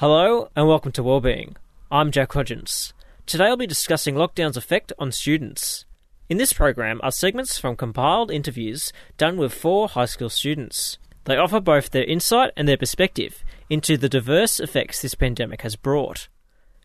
Hello 0.00 0.48
and 0.54 0.68
welcome 0.68 0.92
to 0.92 1.02
Wellbeing. 1.02 1.56
I'm 1.90 2.12
Jack 2.12 2.28
Hodgins. 2.30 2.92
Today 3.26 3.46
I'll 3.46 3.56
be 3.56 3.66
discussing 3.66 4.14
lockdown's 4.14 4.56
effect 4.56 4.92
on 4.96 5.10
students. 5.10 5.86
In 6.28 6.36
this 6.36 6.52
program 6.52 7.00
are 7.02 7.10
segments 7.10 7.58
from 7.58 7.74
compiled 7.74 8.30
interviews 8.30 8.92
done 9.16 9.38
with 9.38 9.52
four 9.52 9.88
high 9.88 10.04
school 10.04 10.28
students. 10.28 10.98
They 11.24 11.36
offer 11.36 11.58
both 11.58 11.90
their 11.90 12.04
insight 12.04 12.52
and 12.56 12.68
their 12.68 12.76
perspective 12.76 13.42
into 13.68 13.96
the 13.96 14.08
diverse 14.08 14.60
effects 14.60 15.02
this 15.02 15.16
pandemic 15.16 15.62
has 15.62 15.74
brought. 15.74 16.28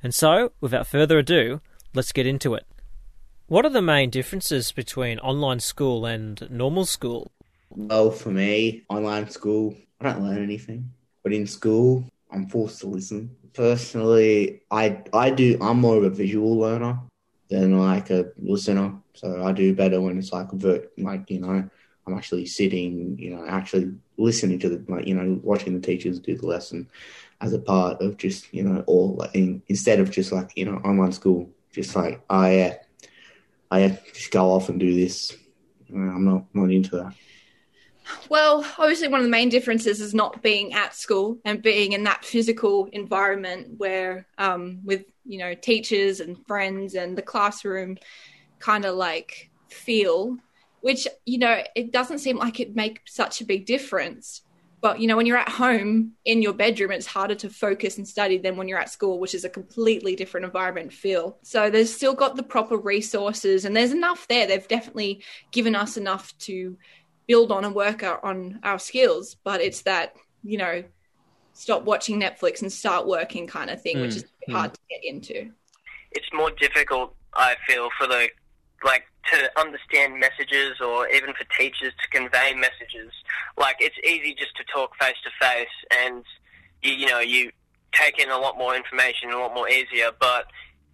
And 0.01 0.11
so, 0.11 0.53
without 0.59 0.87
further 0.87 1.19
ado, 1.19 1.61
let's 1.93 2.13
get 2.13 2.25
into 2.25 2.55
it. 2.55 2.65
What 3.45 3.63
are 3.63 3.69
the 3.69 3.83
main 3.83 4.09
differences 4.09 4.71
between 4.71 5.19
online 5.19 5.59
school 5.59 6.07
and 6.07 6.49
normal 6.49 6.85
school? 6.85 7.31
Well, 7.69 8.09
for 8.09 8.31
me, 8.31 8.85
online 8.89 9.29
school, 9.29 9.77
I 10.01 10.05
don't 10.05 10.23
learn 10.23 10.41
anything. 10.41 10.89
But 11.21 11.33
in 11.33 11.45
school, 11.45 12.05
I'm 12.33 12.47
forced 12.47 12.79
to 12.81 12.87
listen. 12.87 13.35
Personally, 13.53 14.63
I 14.71 15.03
I 15.13 15.29
do. 15.29 15.57
I'm 15.61 15.79
more 15.79 15.97
of 15.97 16.03
a 16.03 16.09
visual 16.09 16.57
learner 16.57 16.99
than 17.49 17.77
like 17.77 18.09
a 18.09 18.31
listener. 18.37 18.95
So 19.13 19.45
I 19.45 19.51
do 19.51 19.75
better 19.75 20.01
when 20.01 20.17
it's 20.17 20.33
like 20.33 20.47
like 20.97 21.29
you 21.29 21.39
know, 21.39 21.69
I'm 22.07 22.17
actually 22.17 22.47
sitting, 22.47 23.17
you 23.19 23.35
know, 23.35 23.45
actually 23.47 23.93
listening 24.17 24.59
to 24.59 24.69
the 24.69 24.91
like 24.91 25.07
you 25.07 25.13
know, 25.13 25.39
watching 25.43 25.73
the 25.73 25.85
teachers 25.85 26.19
do 26.19 26.35
the 26.35 26.47
lesson 26.47 26.89
as 27.41 27.53
a 27.53 27.59
part 27.59 28.01
of 28.01 28.17
just 28.17 28.51
you 28.53 28.63
know, 28.63 28.83
all 28.87 29.15
like, 29.15 29.35
in, 29.35 29.61
instead 29.67 29.99
of 29.99 30.09
just 30.09 30.31
like 30.31 30.51
you 30.55 30.65
know, 30.65 30.77
online 30.77 31.11
school, 31.11 31.49
just 31.71 31.95
like 31.95 32.23
oh 32.29 32.47
yeah, 32.47 32.75
oh, 33.71 33.77
I 33.77 33.99
just 34.13 34.31
go 34.31 34.51
off 34.51 34.69
and 34.69 34.79
do 34.79 34.93
this. 34.93 35.31
Uh, 35.93 35.97
I'm 35.97 36.25
not 36.25 36.45
not 36.53 36.71
into 36.71 36.97
that. 36.97 37.13
Well, 38.29 38.65
obviously, 38.77 39.07
one 39.07 39.19
of 39.19 39.25
the 39.25 39.31
main 39.31 39.49
differences 39.49 40.01
is 40.01 40.13
not 40.13 40.41
being 40.41 40.73
at 40.73 40.95
school 40.95 41.37
and 41.45 41.61
being 41.61 41.93
in 41.93 42.03
that 42.03 42.25
physical 42.25 42.87
environment 42.91 43.75
where, 43.77 44.27
um, 44.37 44.79
with 44.83 45.05
you 45.25 45.37
know, 45.39 45.53
teachers 45.53 46.19
and 46.19 46.45
friends 46.45 46.95
and 46.95 47.17
the 47.17 47.21
classroom, 47.21 47.97
kind 48.59 48.85
of 48.85 48.95
like 48.95 49.49
feel, 49.69 50.37
which 50.81 51.07
you 51.25 51.37
know, 51.37 51.63
it 51.75 51.91
doesn't 51.91 52.19
seem 52.19 52.37
like 52.37 52.59
it 52.59 52.75
makes 52.75 53.13
such 53.15 53.41
a 53.41 53.45
big 53.45 53.65
difference. 53.65 54.41
But 54.81 54.99
you 54.99 55.07
know, 55.07 55.15
when 55.15 55.25
you're 55.25 55.37
at 55.37 55.47
home 55.47 56.11
in 56.25 56.41
your 56.41 56.51
bedroom, 56.53 56.91
it's 56.91 57.05
harder 57.05 57.35
to 57.35 57.49
focus 57.49 57.97
and 57.97 58.05
study 58.05 58.37
than 58.37 58.57
when 58.57 58.67
you're 58.67 58.79
at 58.79 58.89
school, 58.89 59.17
which 59.17 59.33
is 59.33 59.45
a 59.45 59.49
completely 59.49 60.13
different 60.13 60.45
environment 60.45 60.91
feel. 60.91 61.37
So 61.41 61.69
there's 61.69 61.93
still 61.93 62.13
got 62.13 62.35
the 62.35 62.43
proper 62.43 62.75
resources, 62.75 63.63
and 63.63 63.73
there's 63.73 63.93
enough 63.93 64.27
there. 64.27 64.45
They've 64.45 64.67
definitely 64.67 65.23
given 65.51 65.73
us 65.73 65.95
enough 65.95 66.37
to 66.39 66.77
build 67.27 67.51
on 67.51 67.65
and 67.65 67.75
work 67.75 68.03
on 68.23 68.59
our 68.63 68.79
skills 68.79 69.35
but 69.43 69.61
it's 69.61 69.81
that 69.83 70.13
you 70.43 70.57
know 70.57 70.83
stop 71.53 71.83
watching 71.83 72.19
netflix 72.19 72.61
and 72.61 72.71
start 72.71 73.07
working 73.07 73.47
kind 73.47 73.69
of 73.69 73.81
thing 73.81 73.97
mm, 73.97 74.01
which 74.01 74.15
is 74.15 74.25
mm. 74.49 74.53
hard 74.53 74.73
to 74.73 74.79
get 74.89 75.03
into 75.03 75.49
it's 76.11 76.27
more 76.33 76.51
difficult 76.51 77.15
i 77.35 77.55
feel 77.67 77.89
for 77.97 78.07
the 78.07 78.27
like 78.83 79.05
to 79.31 79.49
understand 79.59 80.19
messages 80.19 80.81
or 80.81 81.07
even 81.07 81.33
for 81.33 81.45
teachers 81.57 81.93
to 82.01 82.09
convey 82.09 82.53
messages 82.53 83.11
like 83.57 83.77
it's 83.79 83.95
easy 84.03 84.35
just 84.35 84.55
to 84.57 84.63
talk 84.65 84.95
face 84.99 85.15
to 85.23 85.29
face 85.39 85.67
and 86.03 86.23
you, 86.81 86.93
you 86.93 87.07
know 87.07 87.19
you 87.19 87.49
take 87.93 88.19
in 88.19 88.29
a 88.29 88.37
lot 88.37 88.57
more 88.57 88.75
information 88.75 89.31
a 89.31 89.37
lot 89.37 89.53
more 89.53 89.69
easier 89.69 90.09
but 90.19 90.47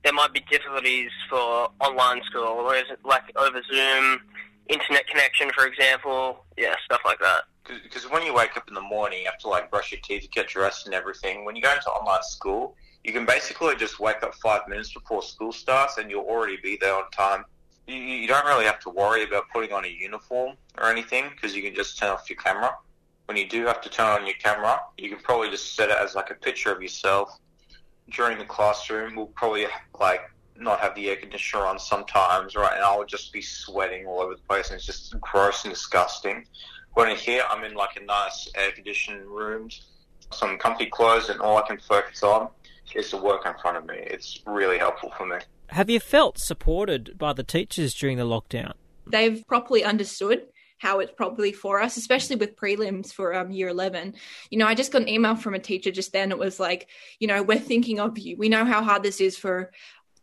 there 0.04 0.14
might 0.14 0.34
be 0.34 0.42
difficulties 0.52 1.10
for 1.30 1.70
online 1.82 2.22
school 2.24 2.44
or 2.44 2.76
like 3.04 3.24
over 3.36 3.62
zoom 3.72 4.22
internet 4.70 5.08
connection, 5.08 5.52
for 5.52 5.66
example. 5.66 6.46
Yeah, 6.58 6.76
stuff 6.86 7.02
like 7.06 7.20
that. 7.20 7.44
Because 7.84 8.10
when 8.10 8.24
you 8.24 8.34
wake 8.34 8.56
up 8.58 8.68
in 8.68 8.74
the 8.74 8.82
morning, 8.82 9.20
you 9.20 9.26
have 9.26 9.38
to 9.40 9.48
like 9.48 9.70
brush 9.70 9.92
your 9.92 10.02
teeth, 10.02 10.28
get 10.32 10.48
dressed, 10.48 10.86
and 10.86 10.96
everything. 10.96 11.46
When 11.46 11.56
you 11.56 11.62
go 11.62 11.74
into 11.74 11.90
online 11.90 12.24
school, 12.24 12.76
you 13.04 13.14
can 13.14 13.26
basically 13.26 13.76
just 13.76 14.00
wake 14.00 14.24
up 14.24 14.34
five 14.36 14.68
minutes 14.68 14.94
before 14.94 15.22
school 15.22 15.52
starts, 15.52 15.98
and 15.98 16.10
you'll 16.10 16.26
already 16.26 16.58
be 16.58 16.78
there 16.80 16.96
on 16.96 17.10
time. 17.12 17.46
You, 17.88 17.96
you 17.96 18.28
don't 18.28 18.46
really 18.46 18.66
have 18.66 18.80
to 18.82 18.90
worry 18.90 19.24
about 19.24 19.50
putting 19.52 19.72
on 19.72 19.86
a 19.86 19.88
uniform 19.88 20.56
or 20.78 20.86
anything 20.86 21.26
because 21.30 21.56
you 21.56 21.62
can 21.62 21.76
just 21.76 21.98
turn 21.98 22.10
off 22.10 22.30
your 22.30 22.38
camera. 22.38 22.76
When 23.26 23.38
you 23.38 23.48
do 23.48 23.66
have 23.66 23.82
to 23.82 23.90
turn 23.90 24.08
on 24.08 24.26
your 24.26 24.36
camera, 24.36 24.80
you 24.98 25.10
can 25.10 25.20
probably 25.20 25.50
just 25.50 25.76
set 25.76 25.90
it 25.90 25.98
as 26.00 26.16
like 26.16 26.32
a 26.32 26.36
picture 26.36 26.72
of 26.72 26.82
yourself 26.82 27.38
during 28.12 28.38
the 28.40 28.46
classroom. 28.46 29.16
We'll 29.16 29.28
probably 29.28 29.68
like 30.00 30.22
not 30.60 30.80
have 30.80 30.96
the 30.96 31.10
air 31.10 31.16
conditioner 31.16 31.66
on 31.66 31.80
sometimes, 31.80 32.56
right? 32.56 32.76
And 32.76 32.84
I 32.84 32.98
would 32.98 33.08
just 33.08 33.32
be 33.34 33.42
sweating 33.42 34.06
all 34.06 34.22
over 34.22 34.36
the 34.36 34.42
place, 34.42 34.70
and 34.70 34.78
it's 34.78 34.86
just 34.86 35.20
gross 35.20 35.64
and 35.64 35.74
disgusting. 35.74 36.46
When 36.94 37.10
in 37.10 37.18
here, 37.18 37.44
I'm 37.50 37.64
in 37.64 37.74
like 37.74 37.98
a 37.98 38.04
nice 38.04 38.50
air 38.56 38.72
conditioned 38.72 39.26
room, 39.26 39.70
some 40.32 40.58
comfy 40.58 40.88
clothes, 40.88 41.30
and 41.30 41.40
all 41.40 41.58
I 41.58 41.68
can 41.68 41.80
focus 41.80 42.24
on 42.24 42.50
is 42.96 43.12
the 43.12 43.18
work 43.18 43.46
in 43.46 43.54
front 43.62 43.78
of 43.78 43.86
me. 43.86 43.96
It's 43.98 44.42
really 44.46 44.78
helpful 44.78 45.14
for 45.18 45.26
me. 45.26 45.38
Have 45.68 45.90
you 45.90 46.00
felt 46.00 46.40
supported 46.40 47.18
by 47.18 47.34
the 47.34 47.44
teachers 47.44 47.94
during 47.94 48.18
the 48.18 48.24
lockdown? 48.24 48.74
They've 49.06 49.46
properly 49.48 49.84
understood 49.84 50.48
how 50.80 51.00
it's 51.00 51.12
probably 51.12 51.52
for 51.52 51.82
us, 51.82 51.98
especially 51.98 52.38
with 52.38 52.56
prelims 52.56 53.14
for 53.14 53.36
um, 53.36 53.52
year 53.52 53.68
11. 53.68 54.16
You 54.50 54.58
know, 54.58 54.66
I 54.66 54.74
just 54.74 54.92
got 54.92 55.02
an 55.02 55.10
email 55.10 55.36
from 55.36 55.54
a 55.54 55.60
teacher 55.60 55.92
just 55.92 56.14
then. 56.14 56.32
It 56.32 56.40
was 56.40 56.60
like, 56.60 56.88
you 57.20 57.28
know, 57.28 57.44
we're 57.44 57.60
thinking 57.60 58.00
of 58.00 58.18
you. 58.18 58.38
We 58.38 58.50
know 58.50 58.66
how 58.66 58.82
hard 58.82 59.04
this 59.04 59.20
is 59.20 59.38
for 59.38 59.72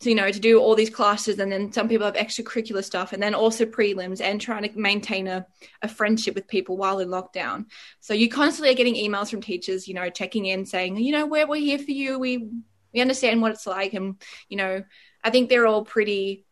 you 0.03 0.15
know 0.15 0.31
to 0.31 0.41
do 0.41 0.61
all 0.61 0.75
these 0.75 0.91
classes 0.91 1.39
and 1.39 1.51
then 1.51 1.73
some 1.73 1.89
people 1.89 2.05
have 2.05 2.15
extracurricular 2.17 2.85
stuff 2.85 3.13
and 3.13 3.23
then 3.23 3.35
also 3.35 3.65
prelims 3.65 4.21
and 4.21 4.41
trying 4.41 4.63
to 4.63 4.79
maintain 4.79 5.27
a, 5.27 5.47
a 5.83 5.89
friendship 5.89 6.35
with 6.35 6.47
people 6.49 6.77
while 6.77 6.99
in 6.99 7.09
lockdown. 7.09 7.67
So 8.01 8.13
you 8.13 8.29
constantly 8.29 8.71
are 8.71 8.77
getting 8.77 8.95
emails 8.95 9.31
from 9.31 9.41
teachers 9.41 9.89
you 9.89 9.95
know 9.95 10.11
checking 10.11 10.47
in 10.47 10.67
saying 10.67 10.99
you 10.99 11.13
know 11.13 11.27
we're, 11.27 11.47
we're 11.47 11.61
here 11.61 11.79
for 11.79 11.93
you. 11.93 12.19
We 12.19 12.49
we 12.93 13.01
understand 13.01 13.41
what 13.43 13.53
it's 13.53 13.67
like. 13.67 13.95
And 13.95 14.17
you 14.49 14.57
know 14.57 14.85
i 15.25 15.31
think 15.31 15.49
they're 15.49 15.67
all 15.67 15.85
pretty 15.85 16.47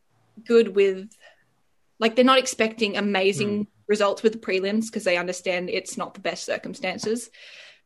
good 0.45 0.75
with 0.75 1.09
like 1.99 2.17
they're 2.17 2.25
not 2.25 2.39
expecting 2.39 2.97
amazing 2.97 3.65
mm. 3.65 3.67
results 3.87 4.23
with 4.23 4.33
the 4.33 4.39
prelims 4.39 4.87
because 4.87 5.05
they 5.05 5.17
understand 5.17 5.71
it's 5.71 5.97
not 5.97 6.15
the 6.15 6.21
best 6.21 6.45
circumstances. 6.45 7.31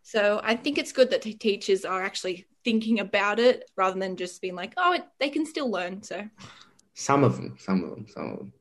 So 0.03 0.41
I 0.43 0.57
think 0.57 0.79
it's 0.79 0.93
good 0.93 1.11
that 1.11 1.23
teachers 1.23 1.85
are 1.85 2.03
actually 2.03 2.47
thinking 2.69 3.01
about 3.01 3.39
it 3.39 3.71
rather 3.77 3.99
than 3.99 4.15
just 4.15 4.43
being 4.43 4.55
like, 4.55 4.75
oh, 4.77 4.93
it, 4.93 5.05
they 5.19 5.31
can 5.31 5.47
still 5.47 5.71
learn. 5.71 6.03
So 6.03 6.23
some 6.93 7.25
of 7.25 7.37
them, 7.37 7.57
some 7.59 7.83
of 7.83 7.91
them, 7.91 8.07
some 8.07 8.33
of 8.33 8.39
them. 8.39 8.53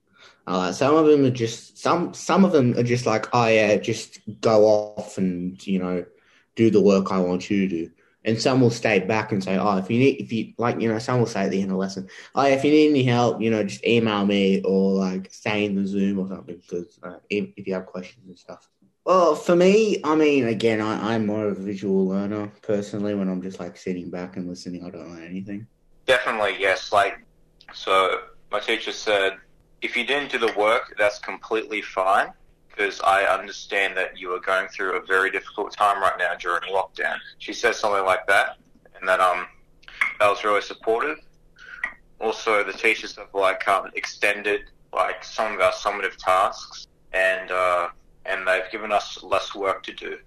Uh, 0.47 0.71
some 0.71 0.95
of 0.95 1.05
them 1.07 1.25
are 1.25 1.29
just 1.29 1.77
some. 1.77 2.13
Some 2.13 2.45
of 2.45 2.53
them 2.53 2.73
are 2.77 2.83
just 2.83 3.05
like, 3.05 3.27
oh 3.33 3.47
yeah, 3.47 3.75
just 3.75 4.19
go 4.39 4.65
off 4.65 5.17
and 5.17 5.65
you 5.67 5.79
know 5.79 6.05
do 6.55 6.69
the 6.69 6.81
work 6.81 7.11
I 7.11 7.19
want 7.19 7.49
you 7.49 7.67
to 7.67 7.67
do. 7.67 7.91
And 8.23 8.41
some 8.41 8.61
will 8.61 8.69
stay 8.69 8.99
back 8.99 9.33
and 9.33 9.43
say, 9.43 9.57
oh, 9.57 9.77
if 9.77 9.89
you 9.91 9.99
need, 9.99 10.21
if 10.21 10.31
you 10.31 10.53
like, 10.57 10.79
you 10.81 10.89
know, 10.89 10.99
some 10.99 11.19
will 11.19 11.27
say 11.27 11.43
at 11.43 11.51
the 11.51 11.61
end 11.61 11.71
of 11.71 11.75
the 11.75 11.77
lesson, 11.77 12.07
oh, 12.33 12.45
if 12.45 12.63
you 12.63 12.71
need 12.71 12.89
any 12.89 13.03
help, 13.03 13.41
you 13.41 13.49
know, 13.49 13.63
just 13.63 13.85
email 13.85 14.25
me 14.25 14.61
or 14.63 14.93
like 14.93 15.33
stay 15.33 15.65
in 15.65 15.75
the 15.75 15.85
Zoom 15.85 16.19
or 16.19 16.27
something 16.27 16.57
because 16.57 16.99
uh, 17.03 17.17
if, 17.29 17.49
if 17.57 17.67
you 17.67 17.73
have 17.73 17.85
questions 17.85 18.25
and 18.27 18.39
stuff. 18.39 18.69
Well, 19.07 19.35
for 19.35 19.55
me, 19.55 20.01
I 20.03 20.15
mean, 20.15 20.49
again, 20.49 20.81
I, 20.81 21.13
I'm 21.13 21.25
more 21.25 21.47
of 21.47 21.57
a 21.57 21.61
visual 21.61 22.05
learner 22.05 22.51
personally. 22.61 23.15
When 23.15 23.29
I'm 23.29 23.41
just 23.41 23.57
like 23.57 23.77
sitting 23.77 24.09
back 24.09 24.35
and 24.35 24.49
listening, 24.49 24.83
I 24.83 24.89
don't 24.89 25.09
learn 25.09 25.23
anything. 25.23 25.65
Definitely, 26.05 26.57
yes. 26.59 26.91
Like, 26.91 27.25
so 27.73 28.23
my 28.51 28.59
teacher 28.59 28.91
said, 28.91 29.37
if 29.81 29.95
you 29.95 30.05
didn't 30.05 30.33
do 30.33 30.39
the 30.39 30.53
work, 30.57 30.93
that's 30.97 31.19
completely 31.19 31.81
fine 31.81 32.33
because 32.67 32.99
I 32.99 33.23
understand 33.23 33.95
that 33.95 34.17
you 34.17 34.33
are 34.33 34.41
going 34.41 34.67
through 34.67 34.97
a 34.97 35.05
very 35.05 35.31
difficult 35.31 35.71
time 35.71 36.01
right 36.01 36.17
now 36.19 36.35
during 36.35 36.63
lockdown. 36.63 37.15
She 37.37 37.53
said 37.53 37.75
something 37.75 38.03
like 38.03 38.27
that, 38.27 38.57
and 38.99 39.07
that 39.07 39.21
um 39.21 39.47
that 40.19 40.27
was 40.29 40.43
really 40.43 40.61
supportive. 40.61 41.19
Also, 42.19 42.61
the 42.61 42.73
teachers 42.73 43.15
have 43.15 43.29
like 43.33 43.65
um, 43.69 43.89
extended 43.95 44.63
like 44.91 45.23
some 45.23 45.53
of 45.53 45.61
our 45.61 45.71
summative 45.71 46.17
tasks, 46.17 46.87
and 47.13 47.51
uh, 47.51 47.87
and 48.27 48.47
they've 48.47 48.69
given 48.71 48.91
us 48.91 49.23
less 49.23 49.55
work 49.55 49.83
to 49.83 49.93
do, 49.93 50.17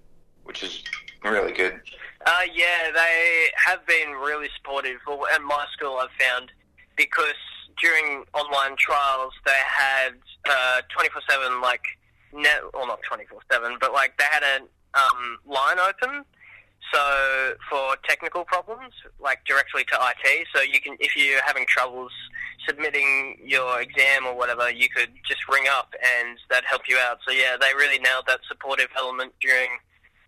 which 0.43 0.63
is 0.63 0.83
really 1.23 1.53
good. 1.53 1.79
Uh, 2.25 2.31
yeah, 2.53 2.91
they 2.93 3.47
have 3.65 3.85
been 3.87 4.11
really 4.11 4.47
supportive. 4.57 4.97
Well, 5.07 5.21
at 5.33 5.41
my 5.41 5.65
school, 5.73 5.97
I've 5.97 6.09
found 6.19 6.51
because 6.95 7.35
during 7.81 8.25
online 8.33 8.75
trials, 8.77 9.33
they 9.45 9.59
had 9.65 10.11
twenty 10.89 11.09
four 11.09 11.21
seven 11.29 11.61
like 11.61 11.83
net, 12.33 12.61
or 12.73 12.85
not 12.87 12.99
twenty 13.07 13.25
four 13.25 13.39
seven, 13.51 13.77
but 13.79 13.93
like 13.93 14.17
they 14.17 14.25
had 14.29 14.43
a 14.43 14.61
um, 14.99 15.37
line 15.47 15.79
open. 15.79 16.25
So 16.93 17.53
for 17.69 17.95
technical 18.07 18.43
problems, 18.43 18.93
like 19.19 19.45
directly 19.45 19.83
to 19.85 19.95
IT, 19.95 20.47
so 20.53 20.61
you 20.61 20.81
can 20.81 20.97
if 20.99 21.15
you're 21.15 21.43
having 21.43 21.65
troubles 21.67 22.11
submitting 22.67 23.37
your 23.43 23.81
exam 23.81 24.25
or 24.25 24.35
whatever, 24.35 24.69
you 24.69 24.89
could 24.89 25.09
just 25.27 25.47
ring 25.47 25.63
up 25.69 25.93
and 26.03 26.37
that'd 26.49 26.65
help 26.65 26.83
you 26.87 26.97
out. 26.97 27.19
So 27.25 27.33
yeah, 27.33 27.55
they 27.59 27.73
really 27.75 27.99
nailed 27.99 28.25
that 28.27 28.41
supportive 28.47 28.89
element 28.97 29.33
during 29.41 29.69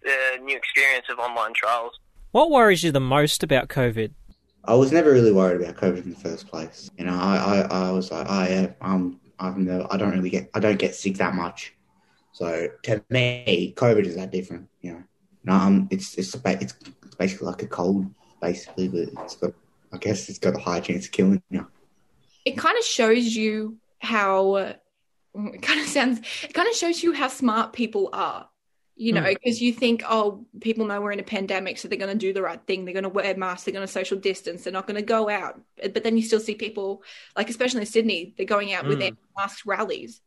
the 0.04 0.44
new 0.44 0.56
experience 0.56 1.06
of 1.10 1.20
online 1.20 1.54
trials. 1.54 2.00
What 2.32 2.50
worries 2.50 2.84
you 2.84 2.92
the 2.92 3.00
most 3.00 3.44
about 3.44 3.68
COVID? 3.68 4.12
I 4.66 4.76
was 4.76 4.92
never 4.92 5.12
really 5.12 5.32
worried 5.32 5.62
about 5.62 5.76
COVID 5.76 6.04
in 6.04 6.12
the 6.12 6.20
first 6.20 6.48
place. 6.48 6.90
You 6.98 7.06
know, 7.06 7.14
I, 7.14 7.36
I, 7.70 7.88
I 7.88 7.92
was 7.92 8.12
like, 8.12 8.26
oh 8.30 8.44
yeah, 8.44 8.72
um, 8.82 9.20
I've 9.40 9.58
no, 9.58 9.88
I 9.92 9.98
don't 9.98 10.12
really 10.12 10.30
get, 10.30 10.50
I 10.54 10.60
don't 10.60 10.80
get 10.80 10.96
sick 10.96 11.18
that 11.18 11.36
much. 11.36 11.74
So 12.32 12.70
to 12.84 13.04
me, 13.10 13.74
COVID 13.78 14.06
is 14.06 14.16
that 14.16 14.32
different. 14.32 14.68
You 14.82 14.94
know, 14.94 15.04
no, 15.44 15.54
um, 15.54 15.88
it's 15.92 16.16
it's 16.18 16.34
it's 16.36 16.74
basically 17.18 17.48
like 17.48 17.64
a 17.64 17.68
cold 17.68 18.06
basically, 18.42 18.88
but 18.88 19.10
it's 19.24 19.36
got. 19.36 19.54
I 19.92 19.98
guess 19.98 20.28
it's 20.28 20.40
got 20.40 20.56
a 20.56 20.60
high 20.60 20.80
chance 20.80 21.06
of 21.06 21.12
killing 21.12 21.44
you. 21.52 21.68
It 22.46 22.58
kind 22.58 22.76
of 22.80 22.84
shows 22.84 23.36
you 23.36 23.78
how. 24.00 24.56
It 24.56 25.62
kind 25.62 25.80
of 25.80 25.88
sounds. 25.98 26.20
It 26.44 26.54
kind 26.54 26.68
of 26.68 26.74
shows 26.76 27.04
you 27.04 27.14
how 27.14 27.28
smart 27.28 27.74
people 27.74 28.10
are. 28.12 28.50
You 28.96 29.12
know, 29.14 29.22
Mm. 29.22 29.36
because 29.40 29.60
you 29.62 29.74
think, 29.74 30.04
oh, 30.08 30.46
people 30.62 30.86
know 30.86 31.02
we're 31.02 31.12
in 31.12 31.20
a 31.20 31.24
pandemic, 31.24 31.78
so 31.80 31.88
they're 31.88 31.98
going 31.98 32.12
to 32.12 32.18
do 32.18 32.32
the 32.34 32.44
right 32.44 32.60
thing. 32.68 32.86
They're 32.86 32.94
going 32.94 33.04
to 33.04 33.10
wear 33.10 33.36
masks. 33.36 33.64
They're 33.66 33.74
going 33.74 33.86
to 33.86 33.92
social 33.92 34.20
distance. 34.20 34.64
They're 34.64 34.74
not 34.74 34.86
going 34.88 34.98
to 34.98 35.02
go 35.02 35.30
out. 35.30 35.60
But 35.82 36.04
then 36.04 36.16
you 36.16 36.22
still 36.24 36.40
see 36.40 36.54
people, 36.56 37.02
like 37.36 37.50
especially 37.50 37.82
in 37.82 37.86
Sydney, 37.88 38.34
they're 38.38 38.46
going 38.46 38.72
out 38.74 38.86
with 38.88 38.98
Mm. 38.98 39.02
their 39.02 39.12
masked 39.38 39.66
rallies. 39.66 40.22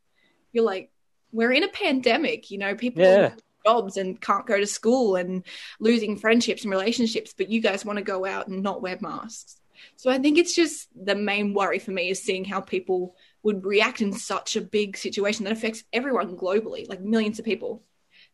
You're 0.53 0.65
like, 0.65 0.91
we're 1.33 1.53
in 1.53 1.63
a 1.63 1.69
pandemic. 1.69 2.51
You 2.51 2.59
know, 2.59 2.75
people 2.75 3.03
Yeah. 3.03 3.35
Jobs 3.67 3.97
and 3.97 4.21
can't 4.21 4.47
go 4.47 4.59
to 4.59 4.67
school 4.67 5.17
and 5.17 5.45
losing 5.81 6.17
friendships 6.17 6.63
and 6.63 6.71
relationships, 6.71 7.35
but 7.37 7.51
you 7.51 7.61
guys 7.61 7.85
want 7.85 7.99
to 7.99 8.05
go 8.05 8.25
out 8.25 8.49
and 8.49 8.63
not 8.63 8.83
wear 8.83 8.99
masks. 9.01 9.57
So 9.97 10.11
I 10.11 10.19
think 10.19 10.39
it's 10.39 10.55
just 10.55 10.89
the 10.95 11.15
main 11.15 11.53
worry 11.53 11.79
for 11.79 11.91
me 11.91 12.09
is 12.11 12.23
seeing 12.23 12.45
how 12.45 12.61
people 12.61 13.15
would 13.43 13.65
react 13.65 14.01
in 14.01 14.13
such 14.13 14.57
a 14.57 14.61
big 14.61 14.97
situation 14.97 15.45
that 15.45 15.53
affects 15.53 15.85
everyone 15.93 16.37
globally, 16.37 16.89
like 16.89 17.01
millions 17.01 17.39
of 17.39 17.45
people. 17.45 17.83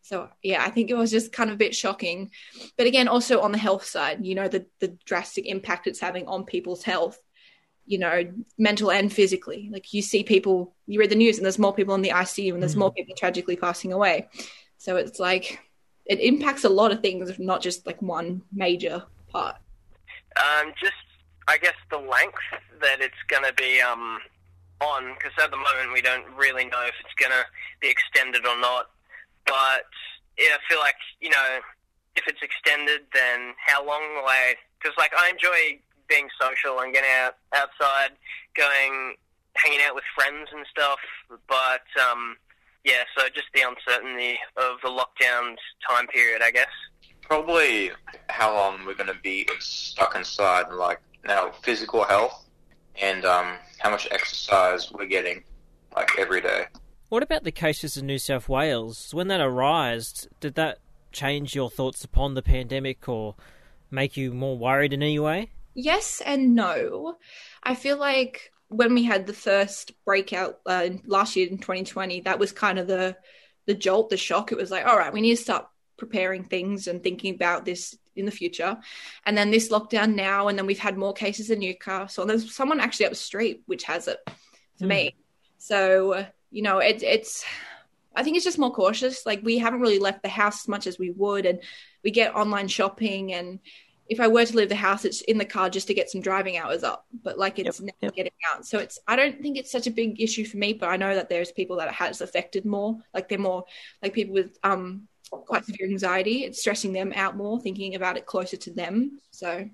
So 0.03 0.29
yeah, 0.43 0.65
I 0.65 0.71
think 0.71 0.91
it 0.91 0.97
was 0.97 1.11
just 1.11 1.33
kind 1.33 1.51
of 1.51 1.55
a 1.55 1.59
bit 1.59 1.75
shocking. 1.75 2.31
But 2.77 2.87
again, 2.87 3.09
also 3.09 3.41
on 3.41 3.53
the 3.53 3.59
health 3.59 3.85
side, 3.85 4.25
you 4.25 4.35
know, 4.35 4.49
the 4.49 4.67
the 4.81 4.97
drastic 5.05 5.47
impact 5.47 5.87
it's 5.87 6.01
having 6.01 6.27
on 6.27 6.45
people's 6.45 6.83
health, 6.83 7.19
you 7.87 7.99
know, 7.99 8.33
mental 8.59 8.91
and 8.91 9.13
physically. 9.13 9.69
Like 9.73 9.93
you 9.93 10.03
see 10.03 10.23
people, 10.25 10.75
you 10.87 10.99
read 10.99 11.11
the 11.11 11.17
news 11.17 11.37
and 11.39 11.45
there's 11.45 11.59
more 11.59 11.75
people 11.75 11.95
in 11.95 12.03
the 12.03 12.11
ICU 12.11 12.55
and 12.55 12.63
there's 12.63 12.75
Mhm. 12.75 12.79
more 12.85 12.93
people 12.93 13.15
tragically 13.17 13.57
passing 13.57 13.93
away. 13.93 14.29
So 14.83 14.97
it's 14.97 15.21
like 15.21 15.61
it 16.07 16.19
impacts 16.19 16.65
a 16.65 16.69
lot 16.69 16.91
of 16.91 17.03
things, 17.03 17.39
not 17.39 17.63
just 17.63 17.87
like 17.87 18.03
one 18.03 18.43
major 18.53 19.05
part. 19.29 19.55
Um, 20.35 20.73
just, 20.81 21.07
I 21.47 21.57
guess, 21.57 21.77
the 21.89 21.99
length 21.99 22.43
that 22.81 23.01
it's 23.01 23.23
going 23.29 23.45
to 23.45 23.53
be 23.53 23.81
um, 23.81 24.19
on, 24.81 25.15
because 25.15 25.31
at 25.41 25.53
the 25.53 25.57
moment 25.57 25.93
we 25.93 26.03
don't 26.03 26.25
really 26.37 26.65
know 26.65 26.83
if 26.83 26.95
it's 26.99 27.15
going 27.15 27.31
to 27.31 27.47
be 27.81 27.91
extended 27.91 28.45
or 28.45 28.59
not. 28.59 28.91
But 29.47 29.87
yeah, 30.37 30.57
I 30.57 30.59
feel 30.69 30.81
like, 30.81 30.97
you 31.21 31.31
know, 31.31 31.61
if 32.17 32.25
it's 32.27 32.43
extended, 32.43 33.03
then 33.15 33.55
how 33.65 33.87
long 33.87 34.03
will 34.17 34.27
I. 34.27 34.57
Because, 34.81 34.99
like, 34.99 35.13
I 35.17 35.31
enjoy 35.31 35.79
being 36.09 36.27
social 36.41 36.81
and 36.81 36.93
getting 36.93 37.11
out 37.23 37.37
outside, 37.55 38.19
going, 38.57 39.15
hanging 39.55 39.79
out 39.87 39.95
with 39.95 40.03
friends 40.13 40.49
and 40.53 40.67
stuff. 40.69 40.99
But, 41.47 41.87
um, 42.03 42.37
yeah, 42.85 43.05
so 43.17 43.27
just 43.29 43.47
the 43.55 43.63
uncertainty 43.63 44.39
of 44.57 44.77
the 44.83 44.89
lockdown 44.89 45.57
time 45.89 46.07
period, 46.09 46.43
I 46.43 46.51
guess. 46.51 46.69
Probably 47.21 47.91
how 48.29 48.55
long 48.55 48.85
we're 48.85 48.95
going 48.95 49.13
to 49.13 49.21
be 49.23 49.49
stuck 49.61 50.17
inside, 50.17 50.67
and 50.69 50.77
like 50.77 51.01
now 51.25 51.53
physical 51.63 52.05
health, 52.05 52.49
and 53.01 53.25
um, 53.25 53.57
how 53.79 53.91
much 53.91 54.09
exercise 54.11 54.91
we're 54.93 55.07
getting, 55.07 55.45
like 55.95 56.11
every 56.19 56.41
day. 56.41 56.65
What 57.09 57.23
about 57.23 57.45
the 57.45 57.53
cases 57.53 57.97
in 57.97 58.07
New 58.07 58.19
South 58.19 58.49
Wales? 58.49 59.13
When 59.13 59.29
that 59.29 59.41
arose, 59.41 60.27
did 60.41 60.55
that 60.55 60.79
change 61.13 61.55
your 61.55 61.71
thoughts 61.71 62.05
upon 62.05 62.35
the 62.35 62.43
pandemic 62.43 63.09
or 63.09 63.35
make 63.91 64.17
you 64.17 64.33
more 64.33 64.57
worried 64.57 64.93
in 64.93 65.03
any 65.03 65.19
way? 65.19 65.51
Yes 65.75 66.23
and 66.25 66.55
no. 66.55 67.19
I 67.63 67.75
feel 67.75 67.99
like 67.99 68.53
when 68.73 68.95
we 68.95 69.05
had 69.05 69.27
the 69.27 69.33
first 69.33 69.93
breakout 70.05 70.61
uh, 70.67 70.91
last 71.07 71.37
year 71.37 71.49
in 71.49 71.59
2020, 71.59 72.23
that 72.23 72.39
was 72.39 72.53
kind 72.53 72.79
of 72.79 72.87
the 72.87 73.17
the 73.67 73.75
jolt, 73.75 74.11
the 74.11 74.17
shock. 74.17 74.51
It 74.51 74.59
was 74.59 74.71
like, 74.71 74.87
all 74.87 74.99
right, 74.99 75.13
we 75.13 75.21
need 75.21 75.37
to 75.37 75.43
start 75.43 75.69
preparing 75.97 76.45
things 76.45 76.89
and 76.89 77.03
thinking 77.03 77.35
about 77.35 77.65
this 77.65 77.97
in 78.17 78.27
the 78.27 78.33
future. 78.33 78.77
And 79.25 79.39
then 79.39 79.51
this 79.51 79.69
lockdown 79.69 80.15
now, 80.15 80.49
and 80.49 80.59
then 80.59 80.67
we've 80.67 80.79
had 80.79 80.99
more 80.99 81.13
cases 81.13 81.51
in 81.51 81.61
Newcastle. 81.61 82.23
And 82.23 82.31
there's 82.31 82.53
someone 82.53 82.81
actually 82.81 83.07
up 83.07 83.13
the 83.13 83.17
street 83.17 83.63
which 83.67 83.85
has 83.85 84.09
it 84.09 84.19
for 84.79 84.87
me. 84.87 85.15
So 85.59 86.27
you 86.51 86.63
know, 86.63 86.79
it, 86.79 87.03
it's. 87.03 87.45
I 88.15 88.23
think 88.23 88.37
it's 88.37 88.45
just 88.45 88.59
more 88.59 88.73
cautious. 88.73 89.25
Like 89.25 89.41
we 89.43 89.57
haven't 89.57 89.81
really 89.81 89.99
left 89.99 90.23
the 90.23 90.29
house 90.29 90.65
as 90.65 90.69
much 90.69 90.87
as 90.87 90.99
we 90.99 91.11
would, 91.11 91.47
and 91.47 91.61
we 92.05 92.11
get 92.11 92.35
online 92.35 92.69
shopping 92.69 93.33
and 93.33 93.59
if 94.13 94.21
I 94.21 94.29
were 94.29 94.45
to 94.45 94.57
leave 94.57 94.69
the 94.69 94.75
house, 94.77 95.05
it's 95.05 95.23
in 95.23 95.39
the 95.39 95.45
car 95.45 95.71
just 95.71 95.87
to 95.89 95.95
get 95.95 96.11
some 96.11 96.21
driving 96.21 96.59
hours 96.59 96.85
up. 96.85 97.07
But 97.23 97.39
like 97.39 97.59
it's 97.59 97.81
Yep, 97.81 97.81
never 97.81 97.97
yep. 98.03 98.15
getting 98.15 98.33
out. 98.53 98.67
So 98.67 98.79
it's 98.79 98.99
I 99.09 99.17
don't 99.17 99.41
think 99.41 99.57
it's 99.57 99.73
such 99.73 99.87
a 99.87 99.91
big 99.91 100.21
issue 100.21 100.45
for 100.45 100.59
me, 100.59 100.75
but 100.75 100.89
I 100.91 100.97
know 100.97 101.15
that 101.15 101.29
there's 101.31 101.51
people 101.53 101.77
that 101.77 101.89
it 101.89 101.95
has 101.95 102.21
affected 102.21 102.65
more. 102.67 102.99
Like 103.15 103.29
they're 103.29 103.39
more 103.39 103.65
like 104.03 104.13
people 104.13 104.35
with 104.35 104.59
um 104.63 105.09
quite 105.31 105.65
severe 105.65 105.89
anxiety. 105.89 106.45
It's 106.45 106.61
stressing 106.61 106.93
them 106.93 107.13
out 107.17 107.37
more, 107.37 107.59
thinking 107.61 107.95
about 107.95 108.17
it 108.19 108.27
closer 108.27 108.57
to 108.59 108.71
them. 108.71 109.19
So 109.31 109.69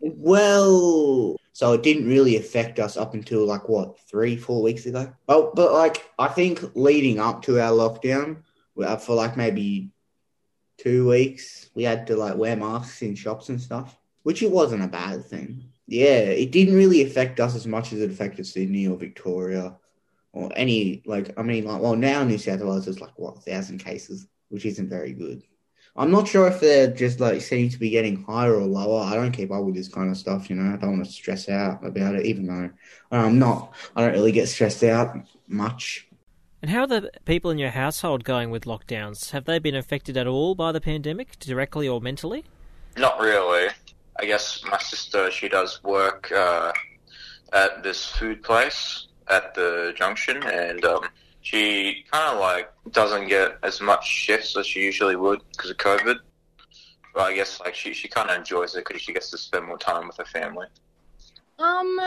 Well, 0.00 1.36
so 1.52 1.72
it 1.72 1.82
didn't 1.82 2.08
really 2.08 2.36
affect 2.36 2.78
us 2.78 2.96
up 2.96 3.14
until 3.14 3.44
like 3.44 3.68
what 3.68 3.98
three, 4.08 4.36
four 4.36 4.62
weeks 4.62 4.86
ago. 4.86 5.12
Oh, 5.28 5.52
but 5.54 5.72
like 5.72 6.08
I 6.18 6.28
think 6.28 6.62
leading 6.76 7.18
up 7.18 7.42
to 7.42 7.60
our 7.60 7.72
lockdown, 7.72 8.42
uh, 8.82 8.96
for 8.96 9.14
like 9.14 9.36
maybe 9.36 9.90
two 10.82 11.08
weeks, 11.08 11.70
we 11.74 11.82
had 11.82 12.06
to 12.06 12.16
like 12.16 12.36
wear 12.36 12.56
masks 12.56 13.02
in 13.02 13.14
shops 13.14 13.48
and 13.48 13.60
stuff, 13.60 13.98
which 14.22 14.42
it 14.42 14.50
wasn't 14.50 14.82
a 14.82 14.88
bad 14.88 15.24
thing. 15.24 15.64
Yeah, 15.86 16.20
it 16.20 16.52
didn't 16.52 16.76
really 16.76 17.02
affect 17.02 17.40
us 17.40 17.54
as 17.54 17.66
much 17.66 17.92
as 17.92 18.00
it 18.00 18.10
affected 18.10 18.46
Sydney 18.46 18.86
or 18.86 18.96
Victoria 18.96 19.76
or 20.32 20.50
any 20.54 21.02
like 21.06 21.36
I 21.36 21.42
mean 21.42 21.64
like 21.64 21.82
well 21.82 21.96
now 21.96 22.22
New 22.22 22.38
South 22.38 22.60
Wales 22.60 22.86
is 22.86 23.00
like 23.00 23.18
what 23.18 23.38
a 23.38 23.40
thousand 23.40 23.78
cases, 23.78 24.26
which 24.48 24.64
isn't 24.66 24.88
very 24.88 25.12
good. 25.12 25.42
I'm 25.96 26.12
not 26.12 26.28
sure 26.28 26.46
if 26.46 26.60
they're 26.60 26.92
just 26.92 27.18
like 27.18 27.40
seem 27.42 27.68
to 27.68 27.78
be 27.78 27.90
getting 27.90 28.22
higher 28.22 28.54
or 28.54 28.64
lower. 28.64 29.02
I 29.02 29.16
don't 29.16 29.32
keep 29.32 29.50
up 29.50 29.64
with 29.64 29.74
this 29.74 29.88
kind 29.88 30.10
of 30.10 30.16
stuff, 30.16 30.48
you 30.48 30.56
know. 30.56 30.72
I 30.72 30.76
don't 30.76 30.92
want 30.92 31.04
to 31.04 31.12
stress 31.12 31.48
out 31.48 31.84
about 31.84 32.14
it, 32.14 32.26
even 32.26 32.46
though 32.46 32.70
um, 33.10 33.24
I'm 33.24 33.38
not. 33.38 33.74
I 33.96 34.02
don't 34.02 34.12
really 34.12 34.32
get 34.32 34.48
stressed 34.48 34.84
out 34.84 35.16
much. 35.48 36.08
And 36.62 36.70
how 36.70 36.80
are 36.80 36.86
the 36.86 37.10
people 37.24 37.50
in 37.50 37.58
your 37.58 37.70
household 37.70 38.24
going 38.24 38.50
with 38.50 38.64
lockdowns? 38.64 39.30
Have 39.30 39.46
they 39.46 39.58
been 39.58 39.74
affected 39.74 40.16
at 40.16 40.26
all 40.26 40.54
by 40.54 40.72
the 40.72 40.80
pandemic, 40.80 41.38
directly 41.38 41.88
or 41.88 42.00
mentally? 42.00 42.44
Not 42.96 43.18
really. 43.18 43.68
I 44.18 44.26
guess 44.26 44.62
my 44.70 44.78
sister, 44.78 45.30
she 45.30 45.48
does 45.48 45.82
work 45.82 46.30
uh, 46.30 46.72
at 47.54 47.82
this 47.82 48.04
food 48.04 48.42
place 48.42 49.06
at 49.28 49.54
the 49.54 49.94
junction, 49.96 50.42
and 50.42 50.84
um, 50.84 51.08
she 51.40 52.04
kind 52.10 52.34
of 52.34 52.40
like 52.40 52.70
doesn't 52.90 53.28
get 53.28 53.56
as 53.62 53.80
much 53.80 54.06
shifts 54.06 54.56
as 54.56 54.66
she 54.66 54.80
usually 54.80 55.16
would 55.16 55.40
because 55.52 55.70
of 55.70 55.78
COVID. 55.78 56.16
But 57.14 57.22
I 57.22 57.34
guess 57.34 57.58
like 57.60 57.74
she, 57.74 57.94
she 57.94 58.08
kind 58.08 58.28
of 58.28 58.36
enjoys 58.36 58.74
it 58.74 58.84
because 58.86 59.00
she 59.00 59.14
gets 59.14 59.30
to 59.30 59.38
spend 59.38 59.66
more 59.66 59.78
time 59.78 60.06
with 60.06 60.18
her 60.18 60.26
family. 60.26 60.66
Um, 61.58 62.00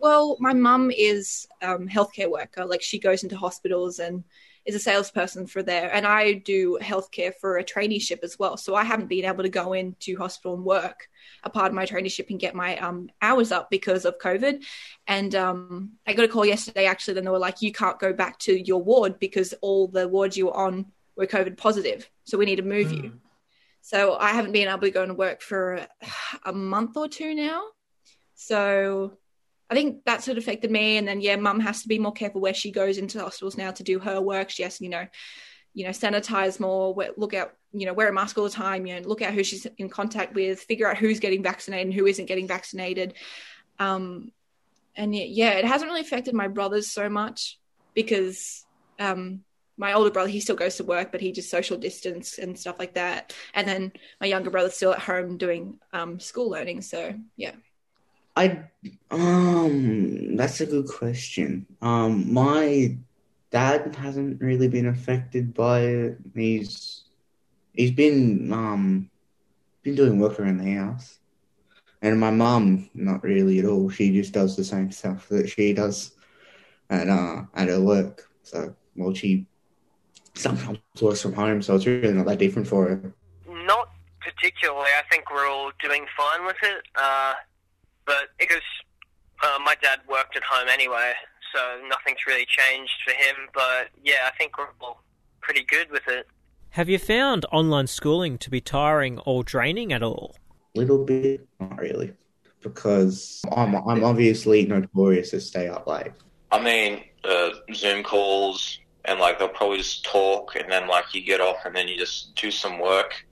well, 0.00 0.36
my 0.40 0.52
mum 0.54 0.90
is 0.90 1.46
um 1.62 1.88
healthcare 1.88 2.30
worker. 2.30 2.64
Like 2.64 2.82
she 2.82 2.98
goes 2.98 3.22
into 3.22 3.36
hospitals 3.36 3.98
and 3.98 4.24
is 4.66 4.74
a 4.74 4.78
salesperson 4.78 5.46
for 5.46 5.62
there, 5.62 5.92
and 5.92 6.06
I 6.06 6.34
do 6.34 6.78
healthcare 6.82 7.32
for 7.40 7.58
a 7.58 7.64
traineeship 7.64 8.20
as 8.22 8.38
well. 8.38 8.56
So 8.56 8.74
I 8.74 8.84
haven't 8.84 9.08
been 9.08 9.24
able 9.24 9.42
to 9.42 9.48
go 9.48 9.72
into 9.72 10.16
hospital 10.16 10.54
and 10.54 10.64
work 10.64 11.08
a 11.44 11.50
part 11.50 11.68
of 11.68 11.74
my 11.74 11.86
traineeship 11.86 12.30
and 12.30 12.38
get 12.38 12.54
my 12.54 12.76
um 12.78 13.10
hours 13.22 13.52
up 13.52 13.70
because 13.70 14.04
of 14.04 14.18
COVID. 14.18 14.64
And 15.06 15.34
um, 15.34 15.92
I 16.06 16.12
got 16.12 16.24
a 16.24 16.28
call 16.28 16.46
yesterday 16.46 16.86
actually. 16.86 17.14
Then 17.14 17.24
they 17.24 17.30
were 17.30 17.38
like, 17.38 17.62
"You 17.62 17.72
can't 17.72 17.98
go 17.98 18.12
back 18.12 18.38
to 18.40 18.52
your 18.54 18.82
ward 18.82 19.18
because 19.18 19.54
all 19.60 19.88
the 19.88 20.08
wards 20.08 20.36
you 20.36 20.46
were 20.46 20.56
on 20.56 20.86
were 21.16 21.26
COVID 21.26 21.56
positive. 21.56 22.08
So 22.24 22.38
we 22.38 22.46
need 22.46 22.56
to 22.56 22.62
move 22.62 22.92
you." 22.92 23.12
So 23.82 24.16
I 24.16 24.32
haven't 24.32 24.52
been 24.52 24.68
able 24.68 24.80
to 24.80 24.90
go 24.90 25.02
and 25.02 25.16
work 25.16 25.40
for 25.40 25.86
a 26.44 26.52
month 26.52 26.96
or 26.96 27.08
two 27.08 27.34
now. 27.34 27.64
So 28.34 29.18
I 29.70 29.74
think 29.74 30.04
that 30.04 30.22
sort 30.22 30.36
of 30.36 30.44
affected 30.44 30.70
me. 30.70 30.96
And 30.96 31.06
then 31.06 31.20
yeah, 31.20 31.36
mum 31.36 31.60
has 31.60 31.82
to 31.82 31.88
be 31.88 31.98
more 31.98 32.12
careful 32.12 32.40
where 32.40 32.54
she 32.54 32.72
goes 32.72 32.98
into 32.98 33.20
hospitals 33.20 33.56
now 33.56 33.70
to 33.70 33.82
do 33.82 34.00
her 34.00 34.20
work. 34.20 34.50
She 34.50 34.64
has 34.64 34.78
to, 34.78 34.84
you 34.84 34.90
know, 34.90 35.06
you 35.72 35.84
know, 35.84 35.90
sanitize 35.90 36.58
more, 36.58 36.94
look 37.16 37.34
out, 37.34 37.52
you 37.72 37.86
know, 37.86 37.92
wear 37.92 38.08
a 38.08 38.12
mask 38.12 38.36
all 38.36 38.44
the 38.44 38.50
time, 38.50 38.84
you 38.84 38.96
know, 38.96 39.08
look 39.08 39.22
out 39.22 39.32
who 39.32 39.44
she's 39.44 39.66
in 39.78 39.88
contact 39.88 40.34
with, 40.34 40.60
figure 40.60 40.90
out 40.90 40.96
who's 40.96 41.20
getting 41.20 41.42
vaccinated 41.42 41.86
and 41.86 41.94
who 41.94 42.06
isn't 42.06 42.26
getting 42.26 42.48
vaccinated. 42.48 43.14
Um, 43.78 44.32
and 44.96 45.14
yeah, 45.14 45.24
yeah, 45.24 45.50
it 45.52 45.64
hasn't 45.64 45.88
really 45.88 46.00
affected 46.00 46.34
my 46.34 46.48
brothers 46.48 46.88
so 46.88 47.08
much 47.08 47.58
because 47.94 48.66
um, 48.98 49.44
my 49.76 49.92
older 49.92 50.10
brother 50.10 50.28
he 50.28 50.40
still 50.40 50.56
goes 50.56 50.76
to 50.76 50.84
work, 50.84 51.12
but 51.12 51.20
he 51.20 51.30
just 51.30 51.50
social 51.50 51.78
distance 51.78 52.38
and 52.38 52.58
stuff 52.58 52.80
like 52.80 52.94
that. 52.94 53.32
And 53.54 53.68
then 53.68 53.92
my 54.20 54.26
younger 54.26 54.50
brother's 54.50 54.74
still 54.74 54.92
at 54.92 54.98
home 54.98 55.38
doing 55.38 55.78
um, 55.92 56.18
school 56.18 56.50
learning. 56.50 56.82
So 56.82 57.14
yeah. 57.36 57.52
I 58.36 58.64
um 59.10 60.36
that's 60.36 60.60
a 60.60 60.66
good 60.66 60.88
question. 60.88 61.66
Um 61.82 62.32
my 62.32 62.96
dad 63.50 63.94
hasn't 63.96 64.40
really 64.40 64.68
been 64.68 64.86
affected 64.86 65.54
by 65.54 65.80
it. 65.80 66.18
He's 66.34 67.04
he's 67.72 67.90
been 67.90 68.52
um 68.52 69.10
been 69.82 69.94
doing 69.94 70.18
work 70.18 70.38
around 70.38 70.58
the 70.58 70.72
house. 70.74 71.18
And 72.02 72.18
my 72.18 72.30
mum 72.30 72.88
not 72.94 73.22
really 73.22 73.58
at 73.58 73.66
all. 73.66 73.90
She 73.90 74.12
just 74.12 74.32
does 74.32 74.56
the 74.56 74.64
same 74.64 74.90
stuff 74.90 75.28
that 75.28 75.48
she 75.48 75.72
does 75.72 76.12
at 76.88 77.08
uh 77.08 77.42
at 77.54 77.68
her 77.68 77.80
work. 77.80 78.30
So 78.42 78.74
well 78.96 79.14
she 79.14 79.46
sometimes 80.34 80.78
works 81.00 81.22
from 81.22 81.34
home, 81.34 81.62
so 81.62 81.74
it's 81.74 81.86
really 81.86 82.12
not 82.12 82.26
that 82.26 82.38
different 82.38 82.68
for 82.68 82.88
her. 82.88 83.14
Not 83.48 83.90
particularly. 84.20 84.90
I 84.98 85.02
think 85.10 85.30
we're 85.30 85.48
all 85.48 85.72
doing 85.82 86.06
fine 86.16 86.46
with 86.46 86.56
it. 86.62 86.82
Uh, 86.94 87.34
but 88.10 88.30
because 88.40 88.66
uh, 89.40 89.58
my 89.64 89.76
dad 89.80 90.00
worked 90.10 90.36
at 90.36 90.42
home 90.42 90.66
anyway, 90.68 91.12
so 91.54 91.60
nothing's 91.88 92.18
really 92.26 92.46
changed 92.46 92.98
for 93.04 93.12
him. 93.12 93.36
But 93.54 93.90
yeah, 94.02 94.26
I 94.26 94.32
think 94.36 94.58
we're 94.58 94.66
all 94.80 95.00
pretty 95.40 95.62
good 95.62 95.92
with 95.92 96.08
it. 96.08 96.26
Have 96.70 96.88
you 96.88 96.98
found 96.98 97.46
online 97.52 97.86
schooling 97.86 98.36
to 98.38 98.50
be 98.50 98.60
tiring 98.60 99.20
or 99.20 99.44
draining 99.44 99.92
at 99.92 100.02
all? 100.02 100.34
A 100.74 100.78
little 100.80 101.04
bit, 101.04 101.46
not 101.60 101.78
really, 101.78 102.12
because 102.62 103.42
I'm 103.52 103.76
I'm 103.76 104.02
obviously 104.02 104.66
notorious 104.66 105.30
to 105.30 105.40
stay 105.40 105.68
up 105.68 105.86
late. 105.86 106.12
I 106.50 106.60
mean, 106.60 107.04
uh, 107.22 107.50
Zoom 107.72 108.02
calls 108.02 108.80
and 109.04 109.20
like 109.20 109.38
they'll 109.38 109.48
probably 109.48 109.78
just 109.78 110.04
talk 110.04 110.56
and 110.56 110.70
then 110.70 110.88
like 110.88 111.14
you 111.14 111.22
get 111.22 111.40
off 111.40 111.64
and 111.64 111.76
then 111.76 111.86
you 111.86 111.96
just 111.96 112.34
do 112.34 112.50
some 112.50 112.80
work. 112.80 113.24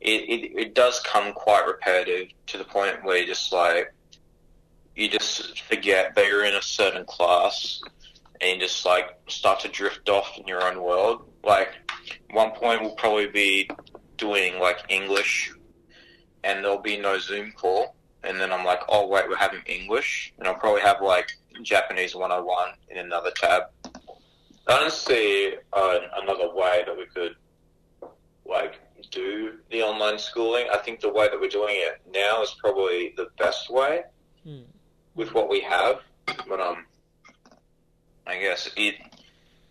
It, 0.00 0.22
it, 0.28 0.58
it 0.58 0.74
does 0.74 1.00
come 1.00 1.32
quite 1.32 1.64
repetitive 1.66 2.28
to 2.48 2.58
the 2.58 2.64
point 2.64 3.04
where 3.04 3.18
you 3.18 3.26
just 3.26 3.52
like, 3.52 3.92
you 4.94 5.08
just 5.08 5.60
forget 5.62 6.14
that 6.14 6.26
you're 6.26 6.44
in 6.44 6.54
a 6.54 6.62
certain 6.62 7.04
class 7.04 7.80
and 8.40 8.60
just 8.60 8.84
like 8.84 9.16
start 9.28 9.60
to 9.60 9.68
drift 9.68 10.08
off 10.08 10.36
in 10.38 10.46
your 10.46 10.64
own 10.64 10.82
world. 10.82 11.22
Like 11.44 11.70
one 12.30 12.50
point 12.52 12.82
we'll 12.82 12.94
probably 12.94 13.28
be 13.28 13.70
doing 14.16 14.58
like 14.58 14.78
English 14.88 15.52
and 16.44 16.64
there'll 16.64 16.80
be 16.80 16.98
no 16.98 17.18
Zoom 17.18 17.52
call. 17.52 17.96
And 18.24 18.38
then 18.38 18.52
I'm 18.52 18.64
like, 18.64 18.80
oh 18.88 19.08
wait, 19.08 19.28
we're 19.28 19.36
having 19.36 19.62
English. 19.66 20.32
And 20.38 20.46
I'll 20.46 20.54
probably 20.54 20.82
have 20.82 21.00
like 21.00 21.32
Japanese 21.62 22.14
101 22.14 22.70
in 22.90 22.98
another 22.98 23.30
tab. 23.34 23.62
I 24.68 24.78
don't 24.78 24.92
see 24.92 25.54
uh, 25.72 25.98
another 26.22 26.54
way 26.54 26.84
that 26.86 26.96
we 26.96 27.06
could 27.06 27.34
like 28.44 28.80
do 29.10 29.58
the 29.70 29.82
online 29.82 30.18
schooling. 30.18 30.66
I 30.72 30.78
think 30.78 31.00
the 31.00 31.12
way 31.12 31.28
that 31.28 31.40
we're 31.40 31.48
doing 31.48 31.74
it 31.76 32.00
now 32.12 32.42
is 32.42 32.54
probably 32.60 33.14
the 33.16 33.28
best 33.38 33.70
way 33.70 34.02
Hmm. 34.44 34.62
With 35.14 35.34
what 35.34 35.48
we 35.48 35.60
have. 35.60 36.00
But 36.48 36.60
um, 36.60 36.86
I 38.26 38.38
guess 38.38 38.70
it 38.76 38.96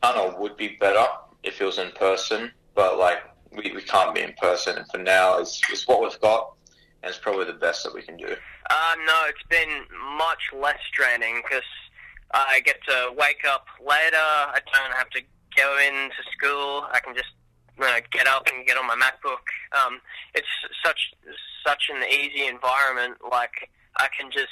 I 0.03 0.13
don't 0.13 0.33
know 0.33 0.39
would 0.39 0.57
be 0.57 0.77
better 0.79 1.05
if 1.43 1.61
it 1.61 1.65
was 1.65 1.77
in 1.77 1.91
person. 1.91 2.51
But 2.75 2.97
like 2.97 3.19
we, 3.51 3.71
we 3.73 3.81
can't 3.81 4.15
be 4.15 4.21
in 4.21 4.33
person, 4.33 4.77
and 4.77 4.87
for 4.89 4.97
now, 4.97 5.39
it's 5.39 5.61
it's 5.69 5.87
what 5.87 6.01
we've 6.01 6.19
got, 6.21 6.53
and 7.03 7.09
it's 7.09 7.19
probably 7.19 7.45
the 7.45 7.53
best 7.53 7.83
that 7.83 7.93
we 7.93 8.01
can 8.01 8.17
do. 8.17 8.35
Uh, 8.69 8.95
no, 9.05 9.23
it's 9.27 9.43
been 9.49 9.83
much 10.17 10.41
less 10.57 10.79
draining 10.93 11.41
because 11.43 11.67
I 12.33 12.61
get 12.61 12.77
to 12.87 13.11
wake 13.17 13.43
up 13.47 13.65
later. 13.79 14.15
I 14.15 14.59
don't 14.73 14.93
have 14.95 15.09
to 15.11 15.21
go 15.57 15.77
into 15.79 16.15
school. 16.31 16.85
I 16.91 16.99
can 17.03 17.13
just 17.13 17.29
you 17.77 17.83
know, 17.85 17.99
get 18.11 18.27
up 18.27 18.47
and 18.47 18.65
get 18.65 18.77
on 18.77 18.87
my 18.87 18.95
MacBook. 18.95 19.43
Um, 19.77 19.99
it's 20.33 20.47
such 20.83 21.11
such 21.65 21.89
an 21.93 22.03
easy 22.09 22.47
environment. 22.47 23.17
Like 23.29 23.69
I 23.97 24.07
can 24.17 24.31
just 24.31 24.47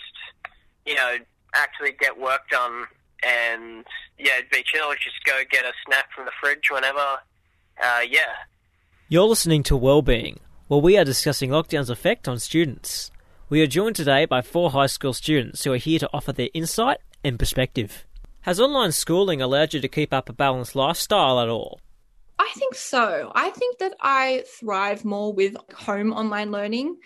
you 0.85 0.95
know 0.95 1.17
actually 1.55 1.91
get 1.99 2.19
work 2.19 2.41
done 2.49 2.85
and 3.23 3.85
yeah, 4.17 4.37
it'd 4.37 4.49
be 4.49 4.63
chill. 4.65 4.91
Just 4.93 5.23
go 5.25 5.41
get 5.49 5.65
a 5.65 5.73
snack 5.85 6.11
from 6.15 6.25
the 6.25 6.31
fridge 6.41 6.69
whenever. 6.71 7.19
Uh, 7.81 8.01
yeah. 8.09 8.33
You're 9.07 9.23
listening 9.23 9.63
to 9.63 9.77
Wellbeing, 9.77 10.39
where 10.67 10.79
we 10.79 10.97
are 10.97 11.05
discussing 11.05 11.49
lockdown's 11.49 11.89
effect 11.89 12.27
on 12.27 12.39
students. 12.39 13.11
We 13.49 13.61
are 13.61 13.67
joined 13.67 13.95
today 13.95 14.25
by 14.25 14.41
four 14.41 14.71
high 14.71 14.85
school 14.85 15.13
students 15.13 15.63
who 15.63 15.73
are 15.73 15.77
here 15.77 15.99
to 15.99 16.09
offer 16.13 16.31
their 16.31 16.49
insight 16.53 16.99
and 17.23 17.39
perspective. 17.39 18.05
Has 18.41 18.59
online 18.59 18.91
schooling 18.91 19.41
allowed 19.41 19.73
you 19.73 19.81
to 19.81 19.87
keep 19.87 20.13
up 20.13 20.29
a 20.29 20.33
balanced 20.33 20.75
lifestyle 20.75 21.39
at 21.39 21.49
all? 21.49 21.79
I 22.39 22.49
think 22.55 22.73
so. 22.73 23.31
I 23.35 23.49
think 23.49 23.79
that 23.79 23.95
I 23.99 24.45
thrive 24.59 25.03
more 25.03 25.33
with 25.33 25.57
home 25.73 26.13
online 26.13 26.51
learning. 26.51 26.97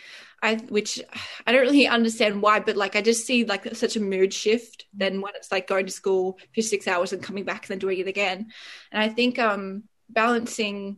I 0.43 0.55
which 0.55 1.01
I 1.47 1.51
don't 1.51 1.61
really 1.61 1.87
understand 1.87 2.41
why, 2.41 2.59
but 2.59 2.75
like 2.75 2.95
I 2.95 3.01
just 3.01 3.25
see 3.25 3.43
like 3.43 3.75
such 3.75 3.95
a 3.95 3.99
mood 3.99 4.31
shift 4.31 4.85
than 4.93 5.21
when 5.21 5.33
it's 5.35 5.51
like 5.51 5.67
going 5.67 5.87
to 5.87 5.91
school 5.91 6.37
for 6.53 6.61
six 6.61 6.87
hours 6.87 7.13
and 7.13 7.23
coming 7.23 7.45
back 7.45 7.63
and 7.63 7.69
then 7.69 7.79
doing 7.79 7.97
it 7.97 8.07
again. 8.07 8.51
And 8.91 9.01
I 9.01 9.09
think 9.09 9.39
um 9.39 9.83
balancing 10.07 10.97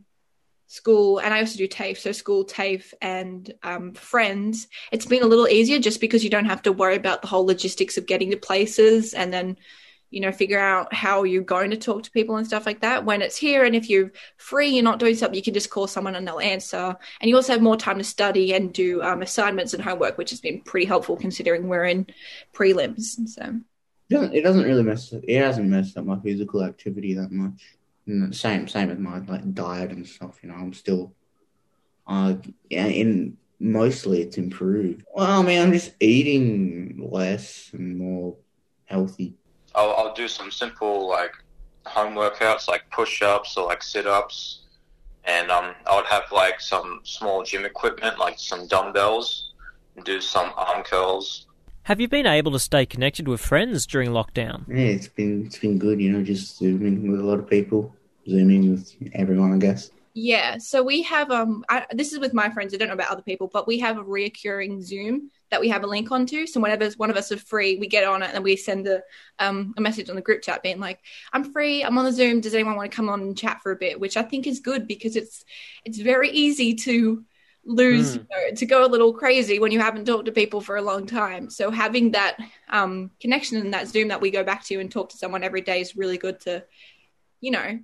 school 0.68 1.20
and 1.20 1.34
I 1.34 1.40
also 1.40 1.58
do 1.58 1.68
TAFE, 1.68 1.98
so 1.98 2.12
school, 2.12 2.44
TAFE 2.44 2.94
and 3.02 3.54
um, 3.64 3.94
friends, 3.94 4.68
it's 4.92 5.06
been 5.06 5.24
a 5.24 5.28
little 5.28 5.48
easier 5.48 5.80
just 5.80 6.02
because 6.02 6.24
you 6.24 6.30
don't 6.30 6.46
have 6.46 6.64
to 6.64 6.74
worry 6.74 6.96
about 6.96 7.22
the 7.22 7.28
whole 7.28 7.46
logistics 7.46 7.98
of 7.98 8.08
getting 8.08 8.32
to 8.32 8.38
places 8.38 9.14
and 9.14 9.32
then 9.32 9.58
you 10.12 10.22
know, 10.22 10.32
figure 10.32 10.60
out 10.60 10.94
how 10.94 11.24
you're 11.24 11.44
going 11.44 11.72
to 11.72 11.78
talk 11.78 12.04
to 12.04 12.12
people 12.12 12.38
and 12.38 12.48
stuff 12.48 12.66
like 12.66 12.82
that 12.82 13.04
when 13.04 13.22
it's 13.22 13.36
here. 13.36 13.66
And 13.66 13.76
if 13.76 13.90
you're 13.90 14.12
free, 14.38 14.70
you're 14.70 14.84
not 14.84 15.00
doing 15.00 15.16
something, 15.16 15.36
you 15.36 15.44
can 15.44 15.54
just 15.54 15.70
call 15.70 15.88
someone 15.88 16.16
and 16.16 16.28
they'll 16.28 16.40
answer. 16.40 16.96
And 17.20 17.30
you 17.30 17.36
also 17.36 17.54
have 17.54 17.62
more 17.62 17.78
time 17.78 17.98
to 17.98 18.04
study 18.04 18.54
and 18.54 18.74
do 18.74 19.02
um, 19.02 19.22
assignments 19.22 19.74
and 19.74 19.84
homework, 19.84 20.18
which 20.18 20.30
has 20.30 20.40
been 20.40 20.62
pretty 20.62 20.86
helpful 20.86 21.18
considering 21.18 21.68
we're 21.68 21.86
in 21.86 22.08
prelims. 22.54 23.18
So 23.28 23.42
It 24.10 24.14
doesn't, 24.14 24.36
it 24.36 24.42
doesn't 24.42 24.64
really 24.64 24.84
mess. 24.84 25.12
It 25.12 25.40
hasn't 25.42 25.68
messed 25.68 25.98
up 25.98 26.06
my 26.06 26.20
physical 26.20 26.64
activity 26.64 27.14
that 27.16 27.32
much. 27.32 27.76
Same 28.36 28.68
same 28.68 28.90
with 28.90 29.00
my 29.00 29.20
like 29.20 29.54
diet 29.54 29.92
and 29.92 30.08
stuff. 30.08 30.40
You 30.44 30.50
know, 30.50 30.56
I'm 30.56 30.74
still, 30.74 31.14
uh, 32.06 32.36
in 32.70 33.38
mostly 33.60 34.22
it's 34.22 34.38
improved. 34.38 35.04
Well, 35.14 35.42
I 35.42 35.44
mean, 35.44 35.60
I'm 35.60 35.74
just 35.74 35.94
eating 36.00 37.10
less 37.12 37.72
and 37.74 37.98
more 37.98 38.36
healthy. 38.86 39.34
I'll, 39.76 39.94
I'll 39.98 40.14
do 40.14 40.28
some 40.28 40.52
simple 40.52 41.08
like 41.08 41.34
home 41.86 42.16
workouts 42.16 42.68
like 42.68 42.90
push 42.92 43.22
ups 43.22 43.58
or 43.58 43.66
like 43.66 43.84
sit 43.84 44.08
ups, 44.08 44.62
and 45.26 45.52
um, 45.52 45.76
I 45.86 45.96
would 45.96 46.06
have 46.06 46.32
like 46.32 46.60
some 46.62 47.02
small 47.04 47.44
gym 47.44 47.66
equipment 47.66 48.18
like 48.18 48.40
some 48.40 48.68
dumbbells, 48.68 49.52
and 49.96 50.06
do 50.06 50.22
some 50.22 50.52
arm 50.56 50.84
curls. 50.84 51.48
Have 51.84 52.02
you 52.02 52.08
been 52.08 52.26
able 52.26 52.52
to 52.54 52.60
stay 52.60 52.86
connected 52.86 53.28
with 53.28 53.42
friends 53.42 53.86
during 53.86 54.10
lockdown? 54.10 54.68
Yeah, 54.68 54.96
it's 54.96 55.08
been 55.08 55.46
it's 55.46 55.60
been 55.60 55.78
good. 55.78 56.02
You 56.02 56.12
know, 56.12 56.24
just 56.24 56.58
zooming 56.58 57.12
with 57.12 57.20
a 57.20 57.24
lot 57.24 57.40
of 57.40 57.48
people, 57.50 57.94
zooming 58.28 58.72
with 58.72 58.96
everyone. 59.14 59.54
I 59.54 59.58
guess. 59.58 59.92
Yeah, 60.18 60.60
so 60.60 60.82
we 60.82 61.02
have 61.04 61.30
um 61.30 61.66
I, 61.68 61.86
this 61.92 62.14
is 62.14 62.20
with 62.20 62.34
my 62.34 62.50
friends. 62.50 62.74
I 62.74 62.78
don't 62.78 62.88
know 62.88 62.94
about 62.94 63.12
other 63.12 63.22
people, 63.22 63.50
but 63.52 63.68
we 63.68 63.80
have 63.80 63.98
a 63.98 64.04
reoccurring 64.04 64.82
Zoom 64.82 65.30
that 65.52 65.60
we 65.60 65.68
have 65.68 65.84
a 65.84 65.88
link 65.88 66.10
onto. 66.10 66.48
So 66.48 66.62
whenever 66.62 66.90
one 66.92 67.10
of 67.10 67.18
us 67.18 67.34
are 67.34 67.38
free, 67.38 67.76
we 67.78 67.88
get 67.88 68.06
on 68.06 68.24
it 68.24 68.32
and 68.34 68.42
we 68.42 68.56
send 68.56 68.88
a 68.88 69.02
um 69.40 69.74
a 69.76 69.82
message 69.82 70.10
on 70.10 70.16
the 70.16 70.22
group 70.22 70.42
chat 70.42 70.64
being 70.64 70.80
like, 70.80 71.02
"I'm 71.34 71.52
free. 71.52 71.84
I'm 71.84 71.98
on 71.98 72.06
the 72.06 72.14
Zoom. 72.14 72.40
Does 72.40 72.54
anyone 72.54 72.78
want 72.78 72.90
to 72.90 72.96
come 72.96 73.10
on 73.10 73.20
and 73.22 73.38
chat 73.38 73.60
for 73.62 73.74
a 73.74 73.76
bit?" 73.76 74.00
Which 74.00 74.16
I 74.16 74.24
think 74.24 74.48
is 74.48 74.62
good 74.62 74.88
because 74.88 75.18
it's 75.18 75.44
it's 75.84 76.00
very 76.00 76.30
easy 76.30 76.76
to 76.76 77.26
lose 77.66 78.14
Mm. 78.16 78.20
you 78.22 78.28
know, 78.32 78.56
to 78.56 78.66
go 78.66 78.86
a 78.86 78.88
little 78.88 79.12
crazy 79.14 79.60
when 79.60 79.72
you 79.74 79.80
haven't 79.82 80.06
talked 80.06 80.28
to 80.28 80.32
people 80.32 80.62
for 80.62 80.78
a 80.78 80.82
long 80.82 81.08
time. 81.08 81.50
So 81.50 81.72
having 81.72 82.12
that 82.12 82.38
um 82.70 83.12
connection 83.20 83.58
and 83.58 83.74
that 83.74 83.90
Zoom 83.90 84.08
that 84.10 84.22
we 84.22 84.32
go 84.32 84.46
back 84.46 84.64
to 84.68 84.80
and 84.80 84.90
talk 84.90 85.10
to 85.10 85.18
someone 85.18 85.44
every 85.44 85.62
day 85.62 85.82
is 85.82 85.98
really 85.98 86.18
good 86.18 86.40
to, 86.42 86.64
you 87.42 87.52
know, 87.52 87.80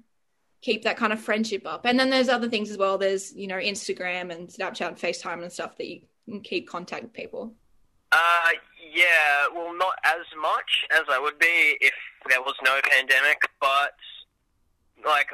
keep 0.62 0.84
that 0.84 0.98
kind 0.98 1.12
of 1.12 1.20
friendship 1.20 1.66
up. 1.66 1.86
And 1.86 2.00
then 2.00 2.10
there's 2.10 2.30
other 2.30 2.50
things 2.50 2.70
as 2.70 2.78
well. 2.78 2.98
There's, 2.98 3.34
you 3.34 3.48
know, 3.48 3.58
Instagram 3.58 4.32
and 4.32 4.48
Snapchat 4.48 4.88
and 4.88 4.98
FaceTime 4.98 5.42
and 5.42 5.52
stuff 5.52 5.78
that 5.78 5.88
you 5.88 6.02
can 6.30 6.42
keep 6.42 6.68
contact 6.68 7.04
with 7.04 7.14
people. 7.14 7.54
Uh, 8.12 8.50
yeah, 8.94 9.48
well, 9.54 9.76
not 9.76 9.96
as 10.04 10.26
much 10.40 10.86
as 10.94 11.04
I 11.10 11.20
would 11.20 11.40
be 11.40 11.78
if 11.82 11.94
there 12.30 12.42
was 12.42 12.56
no 12.64 12.80
pandemic, 12.90 13.42
but 13.60 13.96
like 15.06 15.30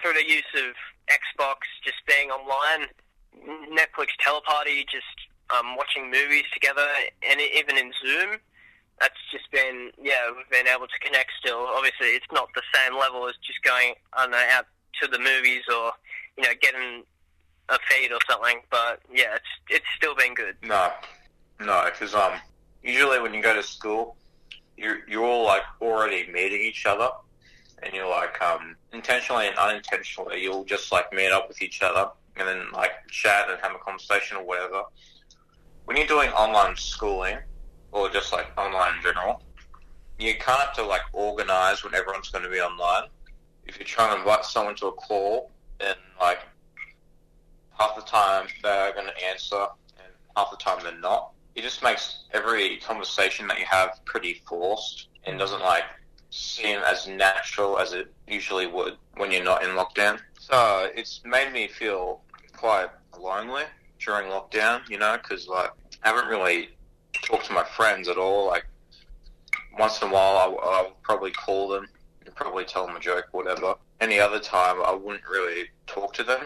through 0.00 0.14
the 0.14 0.26
use 0.26 0.44
of 0.56 0.74
Xbox, 1.08 1.56
just 1.84 1.98
being 2.06 2.30
online, 2.30 2.86
Netflix 3.68 4.08
teleparty, 4.24 4.88
just 4.88 5.04
um, 5.50 5.76
watching 5.76 6.10
movies 6.10 6.44
together, 6.54 6.86
and 7.28 7.40
even 7.40 7.76
in 7.76 7.92
Zoom, 8.00 8.38
that's 9.00 9.18
just 9.32 9.50
been 9.50 9.90
yeah, 10.00 10.30
we've 10.36 10.48
been 10.50 10.68
able 10.68 10.86
to 10.86 10.98
connect 11.00 11.30
still. 11.40 11.66
Obviously, 11.74 12.08
it's 12.08 12.26
not 12.32 12.48
the 12.54 12.62
same 12.74 12.98
level 12.98 13.26
as 13.28 13.34
just 13.42 13.62
going 13.62 13.94
know 14.16 14.44
out 14.52 14.66
to 15.02 15.08
the 15.08 15.18
movies 15.18 15.62
or 15.68 15.92
you 16.36 16.44
know 16.44 16.52
getting 16.60 17.04
a 17.70 17.78
feed 17.88 18.12
or 18.12 18.18
something, 18.28 18.60
but 18.70 19.00
yeah, 19.12 19.34
it's 19.34 19.52
it's 19.70 19.86
still 19.96 20.14
been 20.14 20.34
good. 20.34 20.56
No, 20.62 20.92
no, 21.60 21.88
because 21.90 22.14
um, 22.14 22.32
usually 22.82 23.20
when 23.20 23.32
you 23.32 23.42
go 23.42 23.54
to 23.54 23.62
school, 23.62 24.16
you're 24.76 24.98
you're 25.08 25.24
all 25.24 25.44
like 25.44 25.62
already 25.80 26.30
meeting 26.30 26.60
each 26.60 26.84
other, 26.84 27.08
and 27.82 27.94
you're 27.94 28.10
like 28.10 28.40
um, 28.42 28.76
intentionally 28.92 29.46
and 29.46 29.56
unintentionally, 29.56 30.42
you'll 30.42 30.64
just 30.64 30.92
like 30.92 31.12
meet 31.12 31.32
up 31.32 31.48
with 31.48 31.62
each 31.62 31.82
other 31.82 32.10
and 32.36 32.46
then 32.46 32.70
like 32.72 32.92
chat 33.08 33.48
and 33.48 33.58
have 33.62 33.74
a 33.74 33.78
conversation 33.78 34.36
or 34.36 34.44
whatever. 34.44 34.82
When 35.86 35.96
you're 35.96 36.06
doing 36.06 36.30
online 36.30 36.76
schooling 36.76 37.38
or 37.92 38.08
just 38.10 38.32
like 38.32 38.46
online 38.58 38.96
in 38.96 39.02
general, 39.02 39.42
you 40.18 40.34
kind 40.34 40.60
of 40.60 40.66
have 40.68 40.76
to 40.76 40.84
like 40.84 41.02
organize 41.12 41.82
when 41.82 41.94
everyone's 41.94 42.28
going 42.28 42.44
to 42.44 42.50
be 42.50 42.60
online. 42.60 43.08
If 43.66 43.78
you're 43.78 43.86
trying 43.86 44.12
to 44.14 44.18
invite 44.18 44.44
someone 44.44 44.74
to 44.76 44.86
a 44.88 44.92
call, 44.92 45.50
then 45.78 45.96
like 46.20 46.40
half 47.78 47.96
the 47.96 48.02
time 48.02 48.46
they're 48.62 48.92
going 48.92 49.06
to 49.06 49.24
answer 49.24 49.66
and 49.96 50.12
half 50.36 50.50
the 50.50 50.56
time 50.56 50.78
they're 50.82 51.00
not. 51.00 51.32
It 51.54 51.62
just 51.62 51.82
makes 51.82 52.24
every 52.32 52.76
conversation 52.78 53.48
that 53.48 53.58
you 53.58 53.66
have 53.66 54.00
pretty 54.04 54.42
forced 54.46 55.08
and 55.24 55.38
doesn't 55.38 55.60
like 55.60 55.84
seem 56.30 56.78
as 56.86 57.08
natural 57.08 57.78
as 57.78 57.92
it 57.92 58.12
usually 58.28 58.66
would 58.66 58.96
when 59.16 59.32
you're 59.32 59.44
not 59.44 59.64
in 59.64 59.70
lockdown. 59.70 60.20
So 60.38 60.90
it's 60.94 61.20
made 61.24 61.52
me 61.52 61.68
feel 61.68 62.22
quite 62.56 62.88
lonely 63.18 63.64
during 63.98 64.30
lockdown, 64.30 64.88
you 64.88 64.98
know, 64.98 65.18
because 65.20 65.48
like 65.48 65.70
I 66.02 66.08
haven't 66.08 66.28
really 66.28 66.70
talked 67.30 67.46
to 67.46 67.52
my 67.52 67.64
friends 67.64 68.08
at 68.08 68.16
all. 68.16 68.48
Like 68.48 68.66
once 69.78 70.02
in 70.02 70.08
a 70.08 70.12
while, 70.12 70.36
I'll, 70.36 70.58
I'll 70.62 70.96
probably 71.02 71.30
call 71.30 71.68
them 71.68 71.86
and 72.26 72.34
probably 72.34 72.64
tell 72.64 72.86
them 72.86 72.96
a 72.96 73.00
joke, 73.00 73.26
or 73.32 73.42
whatever. 73.42 73.74
Any 74.00 74.18
other 74.18 74.40
time, 74.40 74.76
I 74.84 74.92
wouldn't 74.92 75.24
really 75.28 75.66
talk 75.86 76.12
to 76.14 76.24
them 76.24 76.42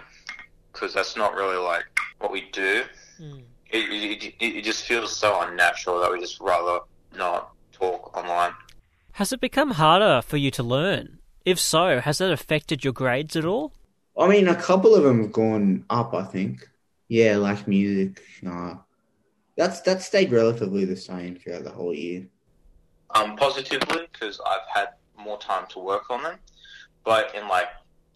because 0.72 0.92
that's 0.92 1.16
not 1.16 1.34
really 1.34 1.56
like 1.56 1.84
what 2.18 2.32
we 2.32 2.48
do. 2.52 2.82
Mm. 3.20 3.42
It, 3.70 4.34
it, 4.40 4.44
it 4.58 4.64
just 4.64 4.84
feels 4.84 5.16
so 5.16 5.40
unnatural 5.40 6.00
that 6.00 6.12
we 6.12 6.20
just 6.20 6.40
rather 6.40 6.80
not 7.16 7.52
talk 7.72 8.16
online. 8.16 8.52
Has 9.12 9.32
it 9.32 9.40
become 9.40 9.72
harder 9.72 10.22
for 10.22 10.36
you 10.36 10.50
to 10.52 10.62
learn? 10.62 11.18
If 11.44 11.58
so, 11.58 12.00
has 12.00 12.18
that 12.18 12.32
affected 12.32 12.84
your 12.84 12.92
grades 12.92 13.36
at 13.36 13.44
all? 13.44 13.72
I 14.18 14.28
mean, 14.28 14.48
a 14.48 14.54
couple 14.54 14.94
of 14.94 15.02
them 15.02 15.22
have 15.22 15.32
gone 15.32 15.84
up. 15.90 16.14
I 16.14 16.24
think. 16.24 16.68
Yeah, 17.08 17.36
like 17.36 17.68
music. 17.68 18.22
Uh, 18.46 18.74
that's 19.56 19.80
that 19.82 20.02
stayed 20.02 20.32
relatively 20.32 20.84
the 20.84 20.96
same 20.96 21.36
throughout 21.36 21.64
the 21.64 21.70
whole 21.70 21.94
year. 21.94 22.26
Um, 23.14 23.36
positively 23.36 24.08
because 24.12 24.40
I've 24.46 24.66
had 24.72 24.88
more 25.16 25.38
time 25.38 25.66
to 25.70 25.78
work 25.78 26.10
on 26.10 26.22
them, 26.22 26.38
but 27.04 27.34
in 27.34 27.48
like 27.48 27.68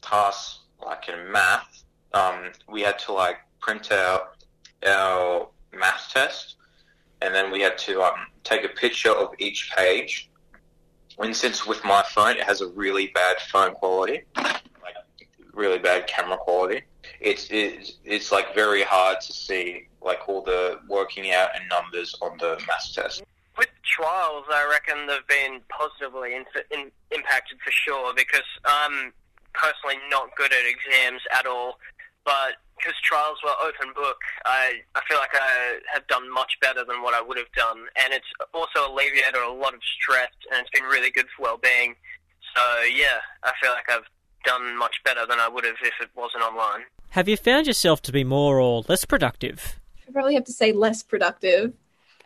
tasks 0.02 0.60
like 0.84 1.08
in 1.08 1.30
math, 1.30 1.84
um, 2.14 2.50
we 2.68 2.80
had 2.82 2.98
to 3.00 3.12
like 3.12 3.36
print 3.60 3.92
out 3.92 4.36
our 4.86 5.48
math 5.72 6.10
test, 6.12 6.56
and 7.22 7.34
then 7.34 7.50
we 7.52 7.60
had 7.60 7.78
to 7.78 8.02
um, 8.02 8.26
take 8.44 8.64
a 8.64 8.68
picture 8.68 9.10
of 9.10 9.34
each 9.38 9.70
page. 9.76 10.30
And 11.18 11.34
since 11.34 11.66
with 11.66 11.84
my 11.84 12.04
phone, 12.14 12.36
it 12.36 12.44
has 12.44 12.60
a 12.60 12.68
really 12.68 13.08
bad 13.08 13.38
phone 13.50 13.74
quality, 13.74 14.22
like 14.36 14.96
really 15.52 15.78
bad 15.78 16.06
camera 16.06 16.36
quality. 16.36 16.82
It's 17.20 17.48
it's 17.50 17.98
it's 18.04 18.30
like 18.32 18.54
very 18.54 18.82
hard 18.82 19.20
to 19.20 19.32
see 19.32 19.87
like 20.02 20.28
all 20.28 20.42
the 20.42 20.80
working 20.88 21.32
out 21.32 21.50
and 21.54 21.68
numbers 21.68 22.14
on 22.20 22.36
the 22.38 22.60
math 22.66 22.92
test. 22.94 23.22
With 23.56 23.68
trials, 23.84 24.44
I 24.50 24.68
reckon 24.70 25.06
they've 25.06 25.26
been 25.26 25.60
positively 25.68 26.34
in, 26.34 26.44
in, 26.70 26.90
impacted 27.10 27.58
for 27.64 27.72
sure 27.72 28.14
because 28.14 28.46
I'm 28.64 29.12
personally 29.52 29.98
not 30.10 30.34
good 30.36 30.52
at 30.52 30.64
exams 30.64 31.22
at 31.34 31.46
all. 31.46 31.78
But 32.24 32.60
because 32.76 32.94
trials 33.02 33.38
were 33.42 33.54
open 33.62 33.92
book, 33.94 34.18
I, 34.44 34.80
I 34.94 35.00
feel 35.08 35.18
like 35.18 35.34
I 35.34 35.78
have 35.92 36.06
done 36.06 36.32
much 36.32 36.52
better 36.60 36.84
than 36.84 37.02
what 37.02 37.14
I 37.14 37.22
would 37.22 37.36
have 37.36 37.50
done. 37.56 37.86
And 37.96 38.12
it's 38.12 38.28
also 38.54 38.92
alleviated 38.92 39.34
a 39.34 39.52
lot 39.52 39.74
of 39.74 39.80
stress 39.82 40.30
and 40.52 40.60
it's 40.60 40.70
been 40.70 40.88
really 40.88 41.10
good 41.10 41.26
for 41.36 41.42
well-being. 41.42 41.94
So, 42.54 42.62
yeah, 42.82 43.18
I 43.42 43.52
feel 43.60 43.72
like 43.72 43.90
I've 43.90 44.06
done 44.44 44.76
much 44.78 44.96
better 45.04 45.26
than 45.26 45.40
I 45.40 45.48
would 45.48 45.64
have 45.64 45.76
if 45.82 45.94
it 46.00 46.10
wasn't 46.14 46.44
online. 46.44 46.82
Have 47.10 47.28
you 47.28 47.36
found 47.36 47.66
yourself 47.66 48.02
to 48.02 48.12
be 48.12 48.24
more 48.24 48.60
or 48.60 48.84
less 48.88 49.04
productive? 49.04 49.80
I 50.08 50.12
probably 50.12 50.34
have 50.34 50.44
to 50.44 50.52
say 50.52 50.72
less 50.72 51.02
productive. 51.02 51.72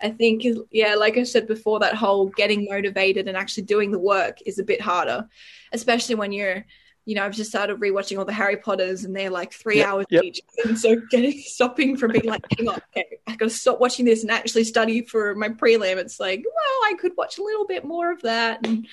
I 0.00 0.10
think, 0.10 0.44
yeah, 0.70 0.94
like 0.96 1.16
I 1.16 1.22
said 1.22 1.46
before, 1.46 1.78
that 1.80 1.94
whole 1.94 2.26
getting 2.26 2.66
motivated 2.68 3.28
and 3.28 3.36
actually 3.36 3.64
doing 3.64 3.90
the 3.92 3.98
work 3.98 4.38
is 4.44 4.58
a 4.58 4.64
bit 4.64 4.80
harder, 4.80 5.28
especially 5.72 6.16
when 6.16 6.32
you're, 6.32 6.64
you 7.04 7.14
know, 7.14 7.24
I've 7.24 7.36
just 7.36 7.50
started 7.50 7.78
rewatching 7.78 8.18
all 8.18 8.24
the 8.24 8.32
Harry 8.32 8.56
Potters 8.56 9.04
and 9.04 9.14
they're 9.14 9.30
like 9.30 9.52
three 9.52 9.78
Yep, 9.78 9.86
hours 9.86 10.06
yep. 10.10 10.24
each. 10.24 10.40
And 10.64 10.76
so 10.78 10.96
getting 11.10 11.38
stopping 11.44 11.96
from 11.96 12.12
being 12.12 12.24
like, 12.26 12.44
hang 12.58 12.68
on, 12.68 12.80
okay, 12.96 13.18
I 13.28 13.36
got 13.36 13.46
to 13.46 13.50
stop 13.50 13.80
watching 13.80 14.04
this 14.04 14.22
and 14.22 14.30
actually 14.30 14.64
study 14.64 15.02
for 15.02 15.36
my 15.36 15.48
prelim. 15.50 15.96
It's 15.98 16.18
like, 16.18 16.44
well, 16.44 16.90
I 16.90 16.94
could 16.98 17.12
watch 17.16 17.38
a 17.38 17.42
little 17.44 17.66
bit 17.66 17.84
more 17.84 18.10
of 18.10 18.22
that. 18.22 18.66
And 18.66 18.88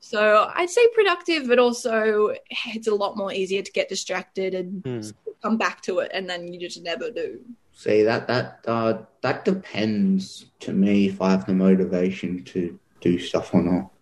so 0.00 0.50
I'd 0.54 0.70
say 0.70 0.86
productive, 0.92 1.46
but 1.46 1.60
also 1.60 2.34
it's 2.66 2.88
a 2.88 2.94
lot 2.94 3.16
more 3.16 3.32
easier 3.32 3.62
to 3.62 3.72
get 3.72 3.88
distracted 3.88 4.54
and 4.54 4.82
Hmm. 4.84 5.08
come 5.40 5.56
back 5.56 5.82
to 5.82 6.00
it. 6.00 6.10
And 6.12 6.28
then 6.28 6.52
you 6.52 6.58
just 6.58 6.82
never 6.82 7.10
do. 7.10 7.40
See 7.78 8.02
that 8.02 8.26
that 8.26 8.64
uh, 8.66 9.02
that 9.22 9.44
depends 9.44 10.46
to 10.58 10.72
me 10.72 11.06
if 11.06 11.22
I 11.22 11.30
have 11.30 11.46
the 11.46 11.54
motivation 11.54 12.42
to 12.46 12.76
do 13.00 13.20
stuff 13.20 13.54
or 13.54 13.62
not. 13.62 13.92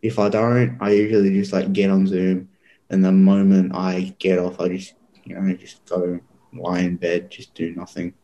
If 0.00 0.18
I 0.18 0.30
don't, 0.30 0.78
I 0.80 0.92
usually 0.92 1.34
just 1.34 1.52
like 1.52 1.74
get 1.74 1.90
on 1.90 2.06
Zoom, 2.06 2.48
and 2.88 3.04
the 3.04 3.12
moment 3.12 3.76
I 3.76 4.14
get 4.18 4.38
off, 4.38 4.58
I 4.58 4.68
just 4.68 4.94
you 5.24 5.38
know 5.38 5.54
just 5.54 5.84
go 5.84 6.18
lie 6.54 6.78
in 6.78 6.96
bed, 6.96 7.30
just 7.30 7.54
do 7.54 7.74
nothing. 7.74 8.14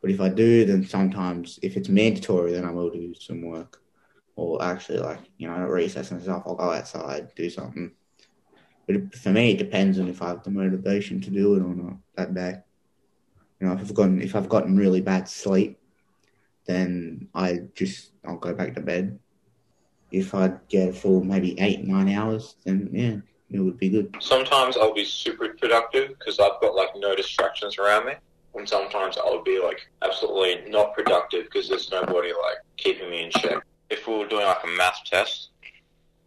But 0.00 0.12
if 0.12 0.20
I 0.22 0.30
do, 0.30 0.64
then 0.64 0.82
sometimes 0.82 1.58
if 1.60 1.76
it's 1.76 1.90
mandatory, 1.90 2.52
then 2.52 2.64
I 2.64 2.70
will 2.70 2.88
do 2.88 3.12
some 3.20 3.42
work, 3.42 3.82
or 4.34 4.62
actually 4.62 5.00
like 5.00 5.20
you 5.36 5.46
know 5.46 5.56
at 5.56 5.68
recess 5.68 6.10
and 6.10 6.22
stuff, 6.22 6.44
I'll 6.46 6.54
go 6.54 6.72
outside 6.72 7.34
do 7.36 7.50
something. 7.50 7.92
But 8.86 9.14
for 9.14 9.28
me, 9.28 9.50
it 9.50 9.58
depends 9.58 9.98
on 9.98 10.08
if 10.08 10.22
I 10.22 10.28
have 10.28 10.42
the 10.42 10.50
motivation 10.50 11.20
to 11.20 11.30
do 11.30 11.54
it 11.56 11.60
or 11.60 11.74
not 11.74 11.98
that 12.16 12.32
day. 12.32 12.62
You 13.60 13.66
know, 13.66 13.72
if 13.74 13.80
I've 13.80 13.94
gotten 13.94 14.22
if 14.22 14.36
I've 14.36 14.48
gotten 14.48 14.76
really 14.76 15.00
bad 15.00 15.28
sleep, 15.28 15.78
then 16.66 17.28
I 17.34 17.62
just 17.74 18.12
I'll 18.24 18.36
go 18.36 18.54
back 18.54 18.74
to 18.74 18.80
bed. 18.80 19.18
If 20.10 20.34
I 20.34 20.52
get 20.68 20.90
a 20.90 20.92
full 20.92 21.22
maybe 21.22 21.58
eight 21.60 21.84
nine 21.84 22.08
hours, 22.08 22.56
then 22.64 22.90
yeah, 22.92 23.16
it 23.50 23.60
would 23.60 23.78
be 23.78 23.88
good. 23.88 24.16
Sometimes 24.20 24.76
I'll 24.76 24.94
be 24.94 25.04
super 25.04 25.48
productive 25.54 26.10
because 26.18 26.38
I've 26.38 26.60
got 26.60 26.74
like 26.74 26.90
no 26.96 27.16
distractions 27.16 27.78
around 27.78 28.06
me. 28.06 28.12
And 28.54 28.68
sometimes 28.68 29.16
I'll 29.18 29.42
be 29.42 29.60
like 29.62 29.88
absolutely 30.02 30.70
not 30.70 30.94
productive 30.94 31.44
because 31.44 31.68
there's 31.68 31.90
nobody 31.90 32.28
like 32.28 32.58
keeping 32.76 33.10
me 33.10 33.24
in 33.24 33.30
check. 33.30 33.62
If 33.90 34.06
we 34.06 34.16
were 34.16 34.26
doing 34.26 34.46
like 34.46 34.64
a 34.64 34.66
math 34.66 35.00
test, 35.04 35.50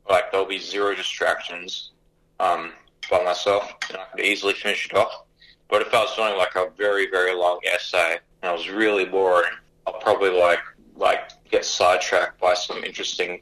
like 0.09 0.31
there'll 0.31 0.45
be 0.45 0.59
zero 0.59 0.95
distractions 0.95 1.91
um, 2.39 2.71
by 3.09 3.23
myself 3.23 3.73
and 3.89 3.97
I 3.97 4.05
could 4.05 4.21
easily 4.21 4.53
finish 4.53 4.85
it 4.85 4.95
off. 4.95 5.23
But 5.71 5.81
if 5.81 5.93
I 5.93 6.01
was 6.01 6.13
doing 6.17 6.37
like 6.37 6.53
a 6.55 6.69
very, 6.77 7.09
very 7.09 7.33
long 7.33 7.61
essay 7.65 8.19
and 8.41 8.49
I 8.49 8.53
was 8.53 8.69
really 8.69 9.05
boring, 9.05 9.53
I'll 9.87 9.99
probably 9.99 10.29
like 10.29 10.59
like 10.97 11.31
get 11.49 11.65
sidetracked 11.65 12.39
by 12.39 12.53
some 12.53 12.83
interesting 12.83 13.41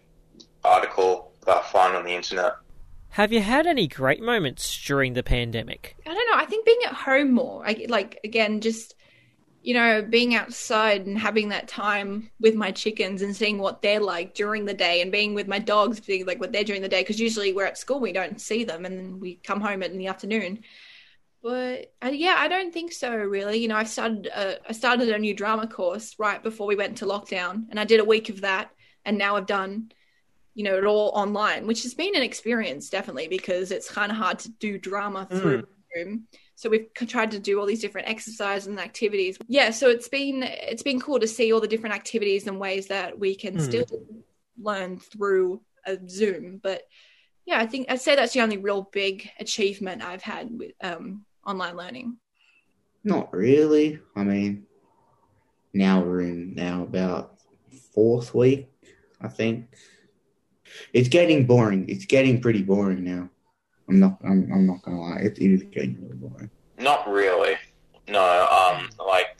article 0.63 1.33
that 1.45 1.57
I 1.57 1.63
find 1.63 1.95
on 1.95 2.05
the 2.05 2.13
internet. 2.13 2.53
Have 3.09 3.33
you 3.33 3.41
had 3.41 3.65
any 3.65 3.87
great 3.87 4.21
moments 4.21 4.81
during 4.85 5.13
the 5.13 5.23
pandemic? 5.23 5.97
I 6.05 6.13
don't 6.13 6.29
know. 6.31 6.37
I 6.37 6.45
think 6.45 6.65
being 6.67 6.79
at 6.85 6.93
home 6.93 7.33
more, 7.33 7.63
I, 7.65 7.87
like 7.89 8.19
again, 8.23 8.61
just 8.61 8.93
you 9.63 9.73
know, 9.73 10.01
being 10.01 10.35
outside 10.35 11.05
and 11.05 11.17
having 11.17 11.49
that 11.49 11.67
time 11.67 12.29
with 12.39 12.55
my 12.55 12.71
chickens 12.71 13.21
and 13.21 13.35
seeing 13.35 13.57
what 13.57 13.81
they're 13.81 13.99
like 13.99 14.35
during 14.35 14.65
the 14.65 14.73
day, 14.73 15.01
and 15.01 15.11
being 15.11 15.33
with 15.33 15.47
my 15.47 15.59
dogs, 15.59 15.99
seeing 16.05 16.27
like 16.27 16.39
what 16.39 16.51
they're 16.51 16.63
doing 16.63 16.83
the 16.83 16.87
day. 16.87 17.01
Because 17.01 17.19
usually 17.19 17.53
we're 17.53 17.65
at 17.65 17.77
school, 17.77 17.99
we 17.99 18.13
don't 18.13 18.39
see 18.39 18.63
them, 18.63 18.85
and 18.85 18.97
then 18.97 19.19
we 19.19 19.35
come 19.43 19.59
home 19.59 19.81
in 19.81 19.97
the 19.97 20.07
afternoon. 20.07 20.59
But 21.41 21.93
uh, 22.03 22.09
yeah, 22.09 22.35
I 22.37 22.47
don't 22.49 22.73
think 22.73 22.91
so. 22.91 23.15
Really, 23.15 23.57
you 23.59 23.67
know, 23.69 23.75
I 23.75 23.83
started 23.85 24.27
a, 24.27 24.57
I 24.67 24.73
started 24.73 25.09
a 25.09 25.17
new 25.17 25.33
drama 25.33 25.67
course 25.67 26.15
right 26.19 26.41
before 26.41 26.67
we 26.67 26.75
went 26.75 26.91
into 26.91 27.05
lockdown, 27.05 27.65
and 27.69 27.79
I 27.79 27.85
did 27.85 28.01
a 28.01 28.05
week 28.05 28.29
of 28.29 28.41
that, 28.41 28.71
and 29.05 29.17
now 29.17 29.35
I've 29.37 29.45
done 29.45 29.91
you 30.55 30.63
know, 30.65 30.77
it 30.77 30.85
all 30.85 31.11
online, 31.15 31.67
which 31.67 31.83
has 31.83 31.93
been 31.93 32.15
an 32.15 32.23
experience 32.23 32.89
definitely 32.89 33.27
because 33.27 33.71
it's 33.71 33.89
kind 33.89 34.11
of 34.11 34.17
hard 34.17 34.39
to 34.39 34.49
do 34.59 34.77
drama 34.77 35.27
through 35.31 35.63
Zoom. 35.97 36.27
So 36.55 36.69
we've 36.69 36.93
tried 36.93 37.31
to 37.31 37.39
do 37.39 37.59
all 37.59 37.65
these 37.65 37.81
different 37.81 38.09
exercises 38.09 38.67
and 38.67 38.79
activities. 38.79 39.37
Yeah, 39.47 39.71
so 39.71 39.89
it's 39.89 40.09
been 40.09 40.43
it's 40.43 40.83
been 40.83 40.99
cool 40.99 41.19
to 41.19 41.27
see 41.27 41.53
all 41.53 41.61
the 41.61 41.67
different 41.67 41.95
activities 41.95 42.47
and 42.47 42.59
ways 42.59 42.87
that 42.87 43.17
we 43.17 43.35
can 43.35 43.53
Hmm. 43.53 43.63
still 43.63 43.85
learn 44.61 44.99
through 44.99 45.61
a 45.85 45.97
Zoom. 46.09 46.59
But 46.61 46.83
yeah, 47.45 47.59
I 47.59 47.65
think 47.67 47.89
I'd 47.89 48.01
say 48.01 48.15
that's 48.15 48.33
the 48.33 48.41
only 48.41 48.57
real 48.57 48.89
big 48.91 49.29
achievement 49.39 50.03
I've 50.03 50.21
had 50.23 50.49
with 50.51 50.73
um, 50.81 51.25
online 51.45 51.75
learning. 51.75 52.17
Not 53.03 53.33
really. 53.33 53.99
I 54.15 54.23
mean, 54.23 54.65
now 55.73 56.01
we're 56.01 56.21
in 56.21 56.53
now 56.55 56.83
about 56.83 57.35
fourth 57.93 58.33
week, 58.33 58.69
I 59.21 59.27
think. 59.27 59.69
It's 60.93 61.09
getting 61.09 61.45
boring. 61.45 61.89
It's 61.89 62.05
getting 62.05 62.41
pretty 62.41 62.61
boring 62.61 63.03
now. 63.03 63.29
I'm 63.87 63.99
not. 63.99 64.19
I'm. 64.23 64.49
I'm 64.53 64.67
not 64.67 64.81
gonna 64.83 65.01
lie. 65.01 65.17
It, 65.17 65.39
it 65.39 65.51
is 65.51 65.63
getting 65.63 65.97
really 66.01 66.15
boring. 66.15 66.49
Not 66.77 67.09
really. 67.09 67.55
No, 68.07 68.47
um, 68.47 68.89
like 69.05 69.37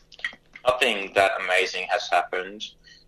nothing 0.66 1.12
that 1.16 1.32
amazing 1.44 1.88
has 1.90 2.08
happened 2.10 2.64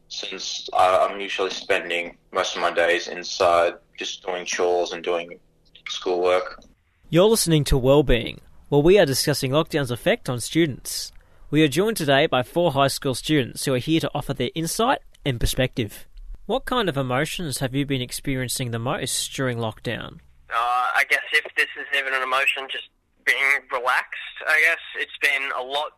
since 0.07 0.69
uh, 0.73 1.07
I'm 1.09 1.19
usually 1.19 1.49
spending 1.49 2.17
most 2.31 2.55
of 2.55 2.61
my 2.61 2.71
days 2.71 3.07
inside, 3.07 3.75
just 3.97 4.25
doing 4.25 4.45
chores 4.45 4.91
and 4.91 5.03
doing 5.03 5.39
schoolwork. 5.87 6.63
You're 7.09 7.25
listening 7.25 7.63
to 7.65 7.77
Wellbeing, 7.77 8.41
where 8.71 8.81
we 8.81 8.97
are 8.97 9.05
discussing 9.05 9.51
lockdown's 9.51 9.91
effect 9.91 10.29
on 10.29 10.39
students. 10.39 11.11
We 11.49 11.61
are 11.61 11.67
joined 11.67 11.97
today 11.97 12.25
by 12.25 12.41
four 12.41 12.71
high 12.71 12.87
school 12.87 13.13
students 13.13 13.65
who 13.65 13.73
are 13.73 13.79
here 13.79 13.99
to 13.99 14.09
offer 14.15 14.33
their 14.33 14.49
insight 14.55 14.99
and 15.25 15.41
perspective. 15.41 16.07
What 16.45 16.63
kind 16.63 16.87
of 16.87 16.95
emotions 16.95 17.57
have 17.57 17.75
you 17.75 17.85
been 17.85 18.01
experiencing 18.01 18.71
the 18.71 18.79
most 18.79 19.33
during 19.33 19.57
lockdown? 19.57 20.19
Uh, 20.49 20.87
I 20.95 21.03
guess 21.09 21.19
if 21.33 21.43
this 21.57 21.67
is 21.77 21.85
even 21.99 22.13
an 22.13 22.23
emotion, 22.23 22.63
just 22.71 22.87
being 23.25 23.59
relaxed. 23.73 24.39
I 24.47 24.61
guess 24.61 24.79
it's 25.01 25.19
been 25.21 25.49
a 25.59 25.61
lot 25.61 25.97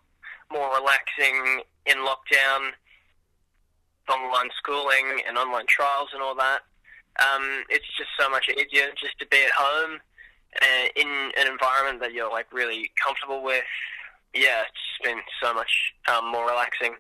more 0.51 0.73
relaxing 0.73 1.61
in 1.85 1.97
lockdown, 1.97 2.71
online 4.09 4.49
schooling 4.57 5.21
and 5.27 5.37
online 5.37 5.67
trials 5.67 6.09
and 6.11 6.23
all 6.23 6.33
that. 6.37 6.61
Um, 7.21 7.65
it's 7.69 7.85
just 7.95 8.09
so 8.19 8.31
much 8.31 8.49
easier 8.49 8.87
just 8.99 9.19
to 9.19 9.27
be 9.27 9.37
at 9.45 9.51
home 9.51 9.99
uh, 10.61 10.87
in 10.95 11.31
an 11.37 11.47
environment 11.47 11.99
that 12.01 12.13
you're 12.13 12.31
like 12.31 12.51
really 12.51 12.91
comfortable 13.03 13.43
with, 13.43 13.63
yeah, 14.33 14.61
it's 14.61 15.03
been 15.03 15.19
so 15.41 15.53
much 15.53 15.93
um, 16.07 16.31
more 16.31 16.45
relaxing. 16.47 16.95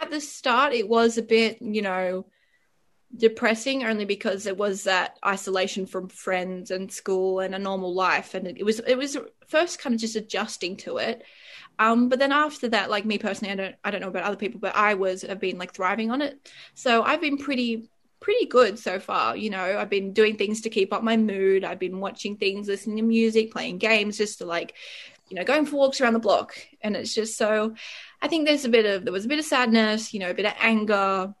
At 0.00 0.10
the 0.10 0.20
start, 0.20 0.72
it 0.72 0.88
was 0.88 1.18
a 1.18 1.22
bit, 1.22 1.60
you 1.60 1.82
know, 1.82 2.26
depressing 3.16 3.84
only 3.84 4.04
because 4.04 4.46
it 4.46 4.56
was 4.56 4.84
that 4.84 5.18
isolation 5.24 5.86
from 5.86 6.08
friends 6.08 6.70
and 6.70 6.90
school 6.90 7.40
and 7.40 7.54
a 7.54 7.58
normal 7.58 7.94
life 7.94 8.34
and 8.34 8.46
it 8.46 8.64
was 8.64 8.80
it 8.80 8.98
was 8.98 9.16
first 9.46 9.78
kind 9.78 9.94
of 9.94 10.00
just 10.00 10.16
adjusting 10.16 10.76
to 10.76 10.96
it 10.96 11.22
um 11.78 12.08
but 12.08 12.18
then 12.18 12.32
after 12.32 12.68
that 12.68 12.90
like 12.90 13.04
me 13.04 13.16
personally 13.16 13.52
i 13.52 13.56
don't 13.56 13.76
i 13.84 13.90
don't 13.90 14.00
know 14.00 14.08
about 14.08 14.24
other 14.24 14.36
people 14.36 14.58
but 14.58 14.74
i 14.74 14.94
was 14.94 15.22
have 15.22 15.38
been 15.38 15.58
like 15.58 15.72
thriving 15.72 16.10
on 16.10 16.20
it 16.20 16.50
so 16.74 17.02
i've 17.02 17.20
been 17.20 17.38
pretty 17.38 17.88
pretty 18.24 18.46
good 18.46 18.78
so 18.78 18.98
far 18.98 19.36
you 19.36 19.50
know 19.50 19.78
i've 19.78 19.90
been 19.90 20.12
doing 20.12 20.36
things 20.36 20.62
to 20.62 20.70
keep 20.70 20.92
up 20.92 21.02
my 21.02 21.16
mood 21.16 21.62
i've 21.62 21.78
been 21.78 22.00
watching 22.00 22.36
things 22.36 22.68
listening 22.68 22.96
to 22.96 23.02
music 23.02 23.52
playing 23.52 23.76
games 23.76 24.16
just 24.16 24.38
to 24.38 24.46
like 24.46 24.74
you 25.28 25.36
know 25.36 25.44
going 25.44 25.66
for 25.66 25.76
walks 25.76 26.00
around 26.00 26.14
the 26.14 26.18
block 26.18 26.56
and 26.80 26.96
it's 26.96 27.14
just 27.14 27.36
so 27.36 27.74
i 28.22 28.28
think 28.28 28.46
there's 28.46 28.64
a 28.64 28.68
bit 28.68 28.86
of 28.86 29.04
there 29.04 29.12
was 29.12 29.26
a 29.26 29.28
bit 29.28 29.38
of 29.38 29.44
sadness 29.44 30.14
you 30.14 30.20
know 30.20 30.30
a 30.30 30.34
bit 30.34 30.46
of 30.46 30.54
anger 30.58 31.34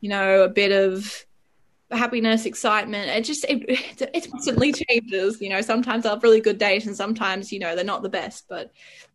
you 0.00 0.10
know, 0.10 0.42
a 0.42 0.48
bit 0.48 0.72
of 0.72 1.26
happiness, 1.90 2.46
excitement. 2.46 3.08
It 3.08 3.22
just 3.22 3.44
it, 3.48 3.64
it 4.14 4.30
constantly 4.30 4.72
changes. 4.72 5.40
You 5.40 5.50
know, 5.50 5.60
sometimes 5.60 6.06
I 6.06 6.10
have 6.10 6.22
really 6.22 6.40
good 6.40 6.58
days, 6.58 6.86
and 6.86 6.96
sometimes 6.96 7.52
you 7.52 7.58
know 7.58 7.74
they're 7.74 7.84
not 7.84 8.02
the 8.02 8.08
best. 8.08 8.46
But 8.48 8.70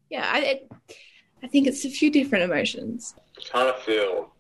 yeah, 0.10 0.30
I 0.32 0.40
it, 0.40 0.72
I 1.44 1.48
think 1.48 1.68
it's 1.68 1.86
a 1.86 1.90
few 1.90 2.12
different 2.12 2.44
emotions. 2.44 3.16
Kind 3.52 3.70
of 3.70 3.80
feel 3.82 4.34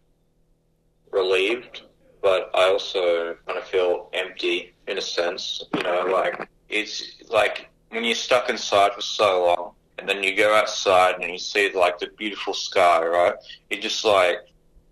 relieved, 1.11 1.83
but 2.21 2.51
I 2.53 2.63
also 2.69 3.35
kind 3.45 3.57
of 3.57 3.65
feel 3.65 4.09
empty 4.13 4.73
in 4.87 4.97
a 4.97 5.01
sense. 5.01 5.63
You 5.75 5.83
know, 5.83 6.05
like 6.11 6.49
it's 6.69 7.21
like 7.29 7.69
when 7.89 8.03
you're 8.03 8.15
stuck 8.15 8.49
inside 8.49 8.93
for 8.93 9.01
so 9.01 9.45
long. 9.45 9.71
And 9.97 10.09
then 10.09 10.23
you 10.23 10.35
go 10.35 10.55
outside 10.55 11.21
and 11.21 11.31
you 11.31 11.37
see 11.37 11.71
like 11.73 11.99
the 11.99 12.07
beautiful 12.17 12.55
sky, 12.55 13.05
right? 13.05 13.35
It 13.69 13.81
just 13.83 14.03
like 14.03 14.37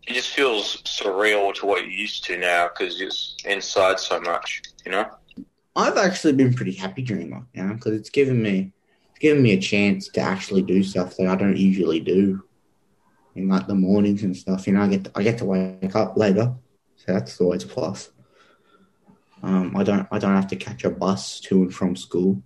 it 0.08 0.14
just 0.14 0.30
feels 0.30 0.84
surreal 0.84 1.54
to 1.56 1.66
what 1.66 1.82
you're 1.82 1.92
used 1.92 2.26
to 2.26 2.38
now 2.38 2.68
because 2.68 3.00
you're 3.00 3.10
inside 3.52 4.00
so 4.00 4.20
much, 4.22 4.62
you 4.86 4.92
know. 4.92 5.10
I've 5.76 5.98
actually 5.98 6.34
been 6.34 6.54
pretty 6.54 6.74
happy 6.74 7.02
during 7.02 7.32
lockdown 7.32 7.76
because 7.76 7.94
it's 7.94 8.10
given 8.10 8.42
me 8.42 8.72
it's 9.10 9.20
given 9.20 9.42
me 9.42 9.54
a 9.54 9.60
chance 9.60 10.10
to 10.10 10.22
actually 10.22 10.62
do 10.62 10.84
stuff 10.84 11.16
that 11.18 11.28
I 11.28 11.36
don't 11.36 11.58
usually 11.58 12.00
do 12.00 12.44
in 13.36 13.48
like 13.48 13.66
the 13.66 13.76
mornings 13.76 14.24
and 14.24 14.36
stuff. 14.36 14.68
You 14.68 14.74
know, 14.74 14.82
I 14.82 14.88
get 14.88 15.06
to, 15.06 15.12
I 15.16 15.24
get 15.24 15.38
to 15.40 15.46
wake 15.46 15.96
up 15.96 16.18
later, 16.18 16.54
so 17.00 17.14
that's 17.14 17.42
always 17.42 17.64
a 17.64 17.68
plus. 17.68 18.12
Um, 19.42 19.76
I 19.76 19.84
don't 19.84 20.08
I 20.12 20.20
don't 20.20 20.36
have 20.36 20.48
to 20.48 20.56
catch 20.56 20.84
a 20.84 20.90
bus 20.90 21.40
to 21.42 21.64
and 21.64 21.74
from 21.74 21.96
school. 21.96 22.44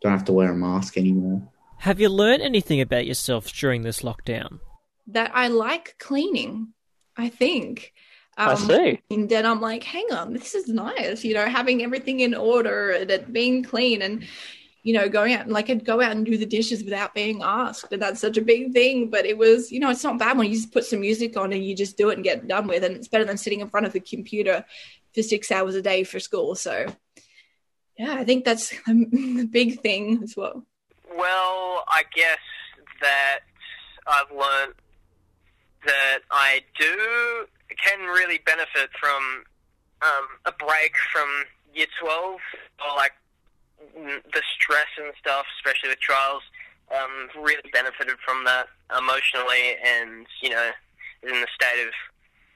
Don't 0.00 0.12
have 0.12 0.24
to 0.26 0.32
wear 0.32 0.50
a 0.50 0.56
mask 0.56 0.96
anymore. 0.98 1.48
Have 1.78 2.00
you 2.00 2.08
learned 2.08 2.42
anything 2.42 2.80
about 2.80 3.06
yourself 3.06 3.52
during 3.52 3.82
this 3.82 4.00
lockdown? 4.00 4.60
that 5.08 5.30
I 5.34 5.48
like 5.48 5.96
cleaning. 5.98 6.72
I 7.16 7.28
think. 7.28 7.92
Um, 8.36 8.48
I 8.48 8.54
see. 8.56 9.00
And 9.10 9.28
then 9.28 9.46
I'm 9.46 9.60
like, 9.60 9.84
hang 9.84 10.06
on, 10.12 10.32
this 10.32 10.54
is 10.54 10.68
nice. 10.68 11.24
You 11.24 11.34
know, 11.34 11.46
having 11.46 11.84
everything 11.84 12.20
in 12.20 12.34
order 12.34 12.90
and 12.90 13.10
it 13.10 13.32
being 13.32 13.62
clean 13.62 14.02
and 14.02 14.26
you 14.84 14.92
know, 14.92 15.08
going 15.08 15.32
out 15.32 15.40
and 15.40 15.52
like 15.52 15.70
I'd 15.70 15.84
go 15.84 16.02
out 16.02 16.12
and 16.12 16.26
do 16.26 16.36
the 16.36 16.44
dishes 16.44 16.84
without 16.84 17.14
being 17.14 17.40
asked. 17.42 17.90
And 17.90 18.02
that's 18.02 18.20
such 18.20 18.36
a 18.36 18.42
big 18.42 18.74
thing. 18.74 19.08
But 19.08 19.24
it 19.24 19.36
was, 19.36 19.72
you 19.72 19.80
know, 19.80 19.88
it's 19.88 20.04
not 20.04 20.18
bad 20.18 20.36
when 20.36 20.46
you 20.46 20.54
just 20.54 20.72
put 20.72 20.84
some 20.84 21.00
music 21.00 21.38
on 21.38 21.54
and 21.54 21.64
you 21.64 21.74
just 21.74 21.96
do 21.96 22.10
it 22.10 22.16
and 22.16 22.22
get 22.22 22.46
done 22.46 22.66
with. 22.68 22.84
And 22.84 22.94
it's 22.94 23.08
better 23.08 23.24
than 23.24 23.38
sitting 23.38 23.60
in 23.60 23.70
front 23.70 23.86
of 23.86 23.94
the 23.94 24.00
computer 24.00 24.62
for 25.14 25.22
six 25.22 25.50
hours 25.50 25.74
a 25.74 25.80
day 25.80 26.04
for 26.04 26.20
school. 26.20 26.54
So, 26.54 26.86
yeah, 27.98 28.12
I 28.12 28.24
think 28.24 28.44
that's 28.44 28.74
the 28.86 29.48
big 29.50 29.80
thing 29.80 30.20
as 30.22 30.36
well. 30.36 30.62
Well, 31.16 31.84
I 31.88 32.02
guess 32.14 32.38
that 33.00 33.40
I've 34.06 34.30
learned 34.30 34.74
that 35.86 36.18
I 36.30 36.60
do 36.78 37.46
can 37.82 38.00
really 38.08 38.38
benefit 38.44 38.90
from 39.00 39.44
um, 40.02 40.26
a 40.44 40.52
break 40.52 40.92
from 41.10 41.28
year 41.74 41.86
12 42.00 42.32
or 42.32 42.96
like 42.96 43.12
the 43.94 44.42
stress 44.54 44.88
and 44.98 45.12
stuff, 45.18 45.46
especially 45.58 45.90
with 45.90 46.00
trials. 46.00 46.42
Um, 46.94 47.42
really 47.42 47.62
benefited 47.72 48.16
from 48.24 48.44
that 48.44 48.66
emotionally 48.96 49.76
and, 49.82 50.26
you 50.42 50.50
know, 50.50 50.70
in 51.22 51.30
the 51.30 51.46
state 51.54 51.82
of 51.82 51.94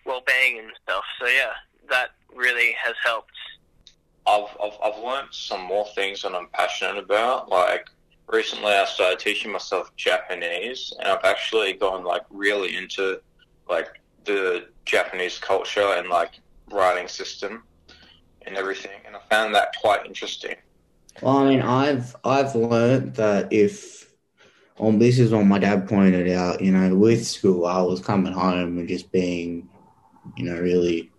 well-being 0.04 0.58
and 0.58 0.70
stuff. 0.82 1.02
So 1.18 1.26
yeah, 1.26 1.52
that 1.88 2.10
really 2.36 2.72
has 2.72 2.94
helped. 3.02 3.32
I've, 4.26 4.54
I've, 4.62 4.78
I've 4.84 5.02
learned 5.02 5.28
some 5.30 5.62
more 5.62 5.86
things 5.94 6.20
that 6.22 6.34
I'm 6.34 6.48
passionate 6.52 6.98
about, 6.98 7.48
like 7.48 7.88
recently 8.26 8.72
I 8.72 8.84
started 8.84 9.18
teaching 9.18 9.50
myself 9.50 9.90
Japanese, 9.96 10.92
and 10.98 11.08
I've 11.08 11.24
actually 11.24 11.72
gone 11.72 12.04
like 12.04 12.22
really 12.28 12.76
into 12.76 13.22
like 13.66 13.88
the 14.24 14.66
Japanese 14.84 15.38
culture 15.38 15.94
and 15.96 16.10
like 16.10 16.38
writing 16.70 17.08
system 17.08 17.62
and 18.42 18.58
everything, 18.58 19.00
and 19.06 19.16
I 19.16 19.20
found 19.30 19.54
that 19.54 19.74
quite 19.80 20.04
interesting. 20.04 20.56
Well, 21.22 21.38
I 21.38 21.48
mean, 21.48 21.62
I've 21.62 22.16
I've 22.24 22.54
learned 22.54 23.14
that 23.16 23.52
if, 23.52 24.12
um, 24.80 24.98
this 24.98 25.18
is 25.18 25.32
what 25.32 25.44
my 25.44 25.58
dad 25.58 25.88
pointed 25.88 26.30
out. 26.30 26.60
You 26.60 26.72
know, 26.72 26.94
with 26.96 27.26
school, 27.26 27.66
I 27.66 27.82
was 27.82 28.00
coming 28.00 28.32
home 28.32 28.78
and 28.78 28.88
just 28.88 29.12
being, 29.12 29.68
you 30.36 30.44
know, 30.46 30.60
really, 30.60 31.12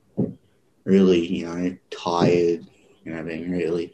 really, 0.85 1.25
you 1.25 1.45
know, 1.47 1.77
tired. 1.91 2.67
You 3.05 3.13
know, 3.13 3.23
being 3.23 3.51
really 3.51 3.93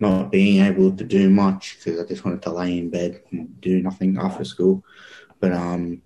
not 0.00 0.30
being 0.32 0.64
able 0.64 0.92
to 0.96 1.04
do 1.04 1.30
much 1.30 1.78
because 1.78 2.00
I 2.00 2.04
just 2.06 2.24
wanted 2.24 2.42
to 2.42 2.50
lay 2.52 2.78
in 2.78 2.90
bed 2.90 3.22
and 3.32 3.60
do 3.60 3.82
nothing 3.82 4.18
after 4.18 4.44
school. 4.44 4.84
But 5.40 5.52
um, 5.52 6.02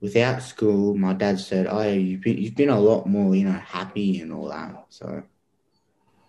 without 0.00 0.42
school, 0.42 0.94
my 0.94 1.12
dad 1.14 1.38
said, 1.40 1.66
"Oh, 1.68 1.82
you've 1.88 2.20
been 2.20 2.38
you've 2.38 2.54
been 2.56 2.68
a 2.68 2.80
lot 2.80 3.06
more, 3.06 3.34
you 3.34 3.44
know, 3.44 3.52
happy 3.52 4.20
and 4.20 4.32
all 4.32 4.48
that." 4.48 4.86
So 4.90 5.22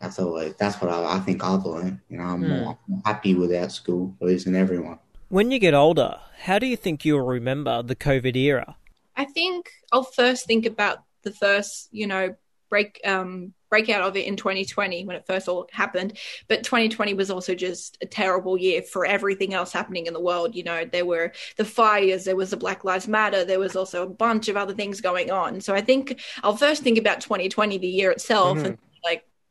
that's 0.04 0.20
always 0.20 0.54
that's 0.56 0.82
what 0.82 0.92
I, 0.92 1.16
I 1.16 1.20
think 1.20 1.44
I've 1.44 1.66
learned. 1.66 2.00
You 2.10 2.18
know, 2.18 2.26
I'm 2.26 2.44
mm. 2.44 2.50
more, 2.50 2.78
more 2.88 3.02
happy 3.06 3.36
without 3.36 3.72
school, 3.72 4.16
but 4.20 4.30
isn't 4.30 4.54
everyone? 4.54 5.00
When 5.30 5.50
you 5.50 5.60
get 5.60 5.74
older, 5.74 6.20
how 6.42 6.60
do 6.60 6.68
you 6.68 6.76
think 6.76 7.06
you'll 7.06 7.26
remember 7.26 7.82
the 7.82 7.96
COVID 7.96 8.36
era? 8.36 8.76
I 9.16 9.26
think 9.26 9.72
I'll 9.92 10.04
first 10.04 10.46
think 10.46 10.66
about 10.66 11.04
the 11.24 11.32
first, 11.32 11.88
you 11.92 12.06
know, 12.06 12.36
break 12.70 13.00
um, 13.06 13.54
breakout 13.70 14.02
of 14.02 14.18
it 14.18 14.28
in 14.28 14.36
2020 14.36 15.06
when 15.06 15.16
it 15.16 15.26
first 15.26 15.48
all 15.48 15.70
happened. 15.72 16.18
But 16.50 16.64
2020 16.64 17.14
was 17.14 17.32
also 17.32 17.56
just 17.56 17.98
a 18.02 18.06
terrible 18.06 18.58
year 18.58 18.82
for 18.82 19.06
everything 19.06 19.54
else 19.54 19.72
happening 19.72 20.06
in 20.06 20.14
the 20.14 20.20
world. 20.20 20.54
You 20.54 20.64
know, 20.64 20.84
there 20.84 21.06
were 21.06 21.32
the 21.56 21.66
fires, 21.66 22.26
there 22.26 22.36
was 22.36 22.50
the 22.50 22.58
Black 22.58 22.84
Lives 22.84 23.08
Matter, 23.08 23.46
there 23.46 23.60
was 23.60 23.78
also 23.78 24.04
a 24.04 24.10
bunch 24.10 24.50
of 24.50 24.58
other 24.58 24.74
things 24.74 25.00
going 25.00 25.32
on. 25.32 25.62
So 25.62 25.74
I 25.74 25.82
think 25.82 26.20
I'll 26.44 26.58
first 26.58 26.84
think 26.84 26.98
about 26.98 27.22
2020, 27.22 27.78
the 27.78 27.88
year 27.88 28.12
itself, 28.12 28.58
mm-hmm. 28.58 28.66
and 28.66 28.78
like, 28.78 28.93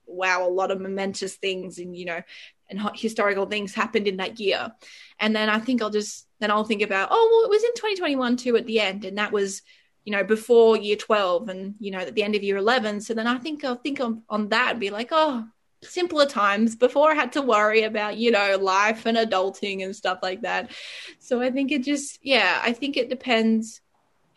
wow, 0.07 0.47
a 0.47 0.49
lot 0.49 0.71
of 0.71 0.81
momentous 0.81 1.37
things 1.37 1.79
and 1.79 1.97
you 1.97 2.05
know, 2.05 2.23
and 2.69 2.81
historical 2.95 3.47
things 3.47 3.75
happened 3.75 4.09
in 4.09 4.19
that 4.19 4.41
year. 4.41 4.73
And 5.19 5.35
then 5.35 5.49
I 5.49 5.59
think 5.59 5.83
I'll 5.83 5.91
just 5.91 6.27
then 6.41 6.51
I'll 6.51 6.65
think 6.65 6.83
about, 6.83 7.09
oh 7.11 7.29
well, 7.31 7.45
it 7.45 7.51
was 7.51 7.65
in 7.65 7.75
2021 7.75 8.37
too 8.37 8.57
at 8.57 8.67
the 8.67 8.81
end, 8.81 9.05
and 9.05 9.19
that 9.19 9.33
was 9.33 9.63
you 10.05 10.13
know, 10.13 10.25
before 10.25 10.77
year 10.77 10.97
12 10.97 11.49
and, 11.49 11.75
you 11.79 11.91
know, 11.91 11.99
at 11.99 12.15
the 12.15 12.23
end 12.23 12.35
of 12.35 12.43
year 12.43 12.57
11. 12.57 13.01
So 13.01 13.15
then 13.15 13.27
I 13.27 13.39
think 13.39 13.65
I'll 13.65 13.77
think 13.77 14.01
on, 14.01 14.23
on 14.29 14.49
that 14.49 14.73
and 14.73 14.81
be 14.81 14.91
like, 14.91 15.11
oh, 15.13 15.45
simpler 15.83 16.27
times 16.27 16.77
before 16.77 17.11
I 17.11 17.15
had 17.15 17.33
to 17.33 17.43
worry 17.43 17.83
about, 17.83 18.17
you 18.17 18.31
know, 18.31 18.57
life 18.61 19.07
and 19.07 19.17
adulting 19.17 19.85
and 19.85 19.95
stuff 19.95 20.19
like 20.23 20.43
that. 20.43 20.73
So 21.19 21.41
I 21.41 21.51
think 21.51 21.73
it 21.73 21.85
just, 21.85 22.19
yeah, 22.23 22.61
I 22.63 22.73
think 22.73 22.97
it 22.97 23.11
depends 23.11 23.81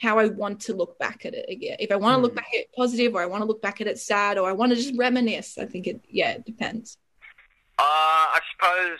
how 0.02 0.20
I 0.20 0.28
want 0.28 0.60
to 0.62 0.74
look 0.74 1.00
back 1.00 1.26
at 1.26 1.34
it 1.34 1.46
again. 1.50 1.78
If 1.80 1.92
I 1.92 1.96
want 1.96 2.18
to 2.18 2.22
look 2.22 2.32
hmm. 2.32 2.38
back 2.38 2.50
at 2.54 2.62
it 2.62 2.70
positive 2.76 3.16
or 3.16 3.22
I 3.22 3.26
want 3.26 3.42
to 3.42 3.48
look 3.48 3.62
back 3.62 3.82
at 3.82 3.88
it 3.88 4.00
sad 4.00 4.38
or 4.38 4.50
I 4.50 4.54
want 4.54 4.72
to 4.72 4.76
just 4.76 4.98
reminisce, 4.98 5.58
I 5.58 5.66
think 5.66 5.88
it, 5.88 6.02
yeah, 6.10 6.32
it 6.32 6.46
depends. 6.46 6.98
Uh, 7.78 7.84
I 7.84 8.40
suppose, 8.54 9.00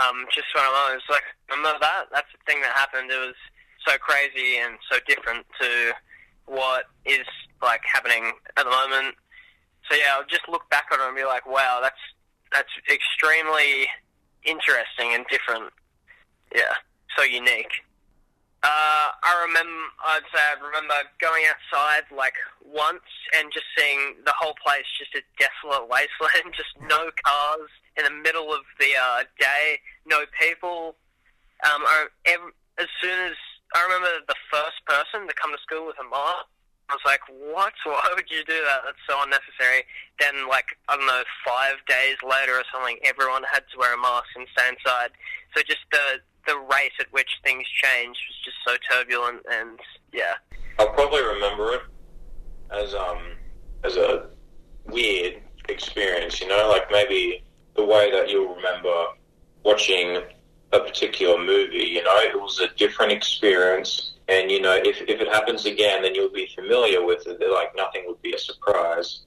um, 0.00 0.24
just 0.34 0.46
when 0.54 0.64
I 0.64 0.94
was 0.94 1.02
like, 1.10 1.22
remember 1.50 1.78
that? 1.80 2.04
That's 2.12 2.28
the 2.32 2.52
thing 2.52 2.60
that 2.62 2.72
happened. 2.72 3.10
It 3.10 3.18
was, 3.18 3.34
so 3.86 3.96
crazy 3.98 4.58
and 4.58 4.78
so 4.90 4.98
different 5.06 5.46
to 5.60 5.92
what 6.46 6.84
is 7.04 7.26
like 7.62 7.82
happening 7.84 8.32
at 8.56 8.64
the 8.64 8.70
moment. 8.70 9.14
So 9.90 9.96
yeah, 9.96 10.14
I'll 10.16 10.26
just 10.26 10.48
look 10.48 10.68
back 10.70 10.86
on 10.92 11.00
it 11.00 11.06
and 11.06 11.16
be 11.16 11.24
like, 11.24 11.46
wow, 11.46 11.80
that's 11.82 12.00
that's 12.52 12.70
extremely 12.90 13.88
interesting 14.44 15.14
and 15.14 15.24
different. 15.30 15.72
Yeah, 16.54 16.74
so 17.16 17.24
unique. 17.24 17.84
Uh, 18.64 19.12
I 19.12 19.44
remember, 19.44 19.92
I'd 20.08 20.24
say 20.32 20.40
I 20.40 20.56
remember 20.56 20.96
going 21.20 21.44
outside 21.44 22.08
like 22.08 22.32
once 22.64 23.04
and 23.36 23.52
just 23.52 23.68
seeing 23.76 24.16
the 24.24 24.32
whole 24.32 24.56
place 24.64 24.88
just 24.96 25.12
a 25.12 25.20
desolate 25.36 25.84
wasteland, 25.84 26.48
just 26.56 26.72
no 26.88 27.12
cars 27.20 27.68
in 28.00 28.08
the 28.08 28.16
middle 28.24 28.56
of 28.56 28.64
the 28.80 28.96
uh, 28.96 29.28
day, 29.36 29.84
no 30.08 30.24
people. 30.40 30.96
Um, 31.60 31.84
I, 31.84 32.08
every, 32.24 32.56
as 32.80 32.88
soon 33.04 33.12
as 33.28 33.36
I 33.76 33.84
remember 33.84 34.24
the 34.32 34.40
first 34.48 34.80
person 34.88 35.28
to 35.28 35.34
come 35.36 35.52
to 35.52 35.60
school 35.60 35.84
with 35.84 36.00
a 36.00 36.08
mask. 36.08 36.48
I 36.88 36.96
was 36.96 37.04
like, 37.04 37.24
what? 37.28 37.72
Why 37.84 38.16
would 38.16 38.32
you 38.32 38.44
do 38.48 38.60
that? 38.64 38.80
That's 38.84 39.04
so 39.04 39.20
unnecessary. 39.20 39.84
Then, 40.20 40.48
like, 40.48 40.76
I 40.88 40.96
don't 40.96 41.08
know, 41.08 41.24
five 41.44 41.84
days 41.84 42.16
later 42.24 42.60
or 42.60 42.64
something, 42.72 42.96
everyone 43.04 43.44
had 43.44 43.64
to 43.72 43.76
wear 43.76 43.92
a 43.92 44.00
mask 44.00 44.32
and 44.36 44.48
stay 44.56 44.68
inside. 44.72 45.12
So 45.56 45.60
just 45.64 45.84
the 45.92 46.24
the 46.46 46.56
rate 46.56 46.92
at 47.00 47.06
which 47.12 47.40
things 47.42 47.66
changed 47.68 48.20
was 48.28 48.38
just 48.44 48.56
so 48.66 48.76
turbulent, 48.90 49.42
and 49.50 49.78
yeah, 50.12 50.34
I'll 50.78 50.92
probably 50.92 51.22
remember 51.22 51.74
it 51.74 51.82
as 52.70 52.94
um 52.94 53.32
as 53.84 53.96
a 53.96 54.28
weird 54.86 55.40
experience, 55.68 56.40
you 56.40 56.48
know, 56.48 56.68
like 56.68 56.90
maybe 56.90 57.44
the 57.76 57.84
way 57.84 58.10
that 58.10 58.28
you'll 58.28 58.54
remember 58.54 59.06
watching 59.62 60.18
a 60.72 60.80
particular 60.80 61.38
movie, 61.38 61.84
you 61.84 62.02
know, 62.02 62.16
it 62.18 62.38
was 62.38 62.60
a 62.60 62.68
different 62.76 63.12
experience 63.12 64.14
and 64.28 64.50
you 64.50 64.60
know, 64.60 64.74
if 64.74 65.00
if 65.02 65.20
it 65.20 65.28
happens 65.28 65.66
again 65.66 66.02
then 66.02 66.14
you'll 66.14 66.32
be 66.32 66.48
familiar 66.54 67.04
with 67.04 67.26
it. 67.26 67.40
Like 67.50 67.74
nothing 67.76 68.04
would 68.06 68.20
be 68.22 68.32
a 68.32 68.38
surprise. 68.38 69.22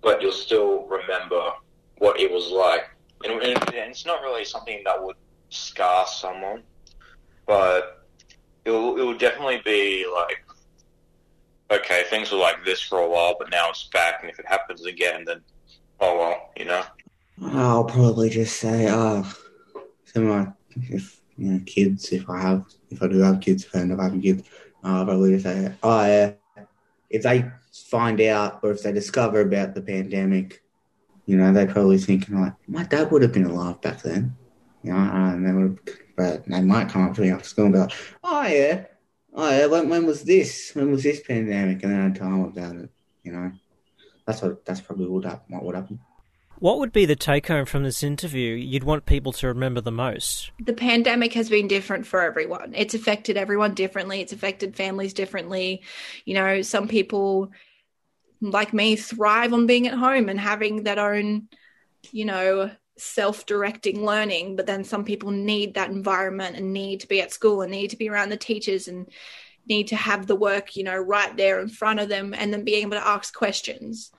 But 0.00 0.20
you'll 0.20 0.32
still 0.32 0.84
remember 0.86 1.52
what 1.98 2.18
it 2.18 2.30
was 2.30 2.50
like. 2.50 2.90
And, 3.24 3.40
and 3.40 3.90
it's 3.90 4.04
not 4.04 4.20
really 4.20 4.44
something 4.44 4.82
that 4.84 5.00
would 5.00 5.14
scar 5.52 6.06
someone, 6.06 6.62
but 7.46 8.06
it 8.64 8.70
will, 8.70 8.96
it 8.98 9.02
will 9.02 9.18
definitely 9.18 9.60
be 9.64 10.06
like 10.12 10.44
okay, 11.72 12.04
things 12.10 12.30
were 12.30 12.38
like 12.38 12.64
this 12.64 12.80
for 12.80 12.98
a 12.98 13.08
while, 13.08 13.36
but 13.38 13.50
now 13.50 13.70
it's 13.70 13.84
back, 13.84 14.20
and 14.20 14.30
if 14.30 14.38
it 14.38 14.46
happens 14.46 14.84
again, 14.84 15.24
then 15.26 15.40
oh 16.00 16.18
well, 16.18 16.50
you 16.56 16.64
know. 16.64 16.82
I'll 17.42 17.84
probably 17.84 18.28
just 18.28 18.56
say, 18.56 18.86
uh, 18.86 19.24
of 20.14 20.22
my, 20.22 20.52
if, 20.76 21.20
you 21.36 21.52
know, 21.52 21.60
kids, 21.64 22.12
if 22.12 22.28
I 22.28 22.40
have, 22.40 22.66
if 22.90 23.02
I 23.02 23.08
do 23.08 23.18
have 23.20 23.40
kids, 23.40 23.64
if 23.64 23.74
I 23.74 23.80
end 23.80 23.92
up 23.92 24.00
having 24.00 24.20
kids, 24.20 24.48
I'll 24.84 25.04
probably 25.04 25.32
just 25.32 25.44
say, 25.44 25.72
oh, 25.82 26.04
yeah, 26.04 26.32
if 27.08 27.22
they 27.22 27.50
find 27.72 28.20
out 28.20 28.60
or 28.62 28.72
if 28.72 28.82
they 28.82 28.92
discover 28.92 29.40
about 29.40 29.74
the 29.74 29.80
pandemic, 29.80 30.62
you 31.26 31.36
know, 31.36 31.52
they're 31.52 31.66
probably 31.66 31.98
thinking, 31.98 32.40
like, 32.40 32.54
my 32.68 32.84
dad 32.84 33.10
would 33.10 33.22
have 33.22 33.32
been 33.32 33.46
alive 33.46 33.80
back 33.80 34.02
then. 34.02 34.36
You 34.82 34.92
know, 34.92 34.98
and 34.98 35.46
they 35.46 35.52
would, 35.52 35.78
but 36.16 36.44
they 36.46 36.60
might 36.60 36.88
come 36.88 37.06
up 37.06 37.14
to 37.14 37.20
me 37.20 37.30
after 37.30 37.48
school 37.48 37.66
and 37.66 37.74
be 37.74 37.80
like, 37.80 37.92
oh, 38.24 38.46
yeah, 38.46 38.84
oh, 39.34 39.50
yeah, 39.50 39.66
when, 39.66 39.88
when 39.88 40.06
was 40.06 40.24
this? 40.24 40.72
When 40.74 40.90
was 40.90 41.02
this 41.02 41.20
pandemic? 41.20 41.82
And 41.82 41.92
then 41.92 42.10
I 42.10 42.10
tell 42.10 42.28
them 42.28 42.44
about 42.44 42.76
it, 42.76 42.90
you 43.22 43.32
know. 43.32 43.52
That's 44.26 44.42
what, 44.42 44.64
that's 44.64 44.80
probably 44.80 45.06
what, 45.06 45.24
happen, 45.24 45.54
what 45.54 45.64
would 45.64 45.74
happen. 45.74 46.00
What 46.58 46.78
would 46.78 46.92
be 46.92 47.06
the 47.06 47.16
take 47.16 47.48
home 47.48 47.64
from 47.64 47.82
this 47.82 48.04
interview 48.04 48.54
you'd 48.54 48.84
want 48.84 49.04
people 49.04 49.32
to 49.32 49.48
remember 49.48 49.80
the 49.80 49.90
most? 49.90 50.52
The 50.64 50.72
pandemic 50.72 51.32
has 51.32 51.48
been 51.48 51.66
different 51.66 52.06
for 52.06 52.22
everyone. 52.22 52.72
It's 52.76 52.94
affected 52.94 53.36
everyone 53.36 53.74
differently. 53.74 54.20
It's 54.20 54.32
affected 54.32 54.76
families 54.76 55.12
differently. 55.12 55.82
You 56.24 56.34
know, 56.34 56.62
some 56.62 56.86
people 56.86 57.50
like 58.40 58.72
me 58.72 58.94
thrive 58.94 59.52
on 59.52 59.66
being 59.66 59.88
at 59.88 59.94
home 59.94 60.28
and 60.28 60.38
having 60.38 60.84
that 60.84 60.98
own, 60.98 61.48
you 62.12 62.26
know, 62.26 62.70
self 62.96 63.46
directing 63.46 64.04
learning. 64.04 64.56
But 64.56 64.66
then 64.66 64.84
some 64.84 65.04
people 65.04 65.30
need 65.30 65.74
that 65.74 65.90
environment 65.90 66.56
and 66.56 66.72
need 66.72 67.00
to 67.00 67.08
be 67.08 67.20
at 67.20 67.32
school 67.32 67.62
and 67.62 67.70
need 67.70 67.90
to 67.90 67.96
be 67.96 68.08
around 68.08 68.28
the 68.28 68.36
teachers 68.36 68.88
and 68.88 69.06
need 69.68 69.88
to 69.88 69.96
have 69.96 70.26
the 70.26 70.36
work, 70.36 70.76
you 70.76 70.84
know, 70.84 70.98
right 70.98 71.36
there 71.36 71.60
in 71.60 71.68
front 71.68 72.00
of 72.00 72.08
them 72.08 72.34
and 72.36 72.52
then 72.52 72.64
being 72.64 72.82
able 72.82 72.92
to 72.92 73.06
ask 73.06 73.34
questions 73.34 74.10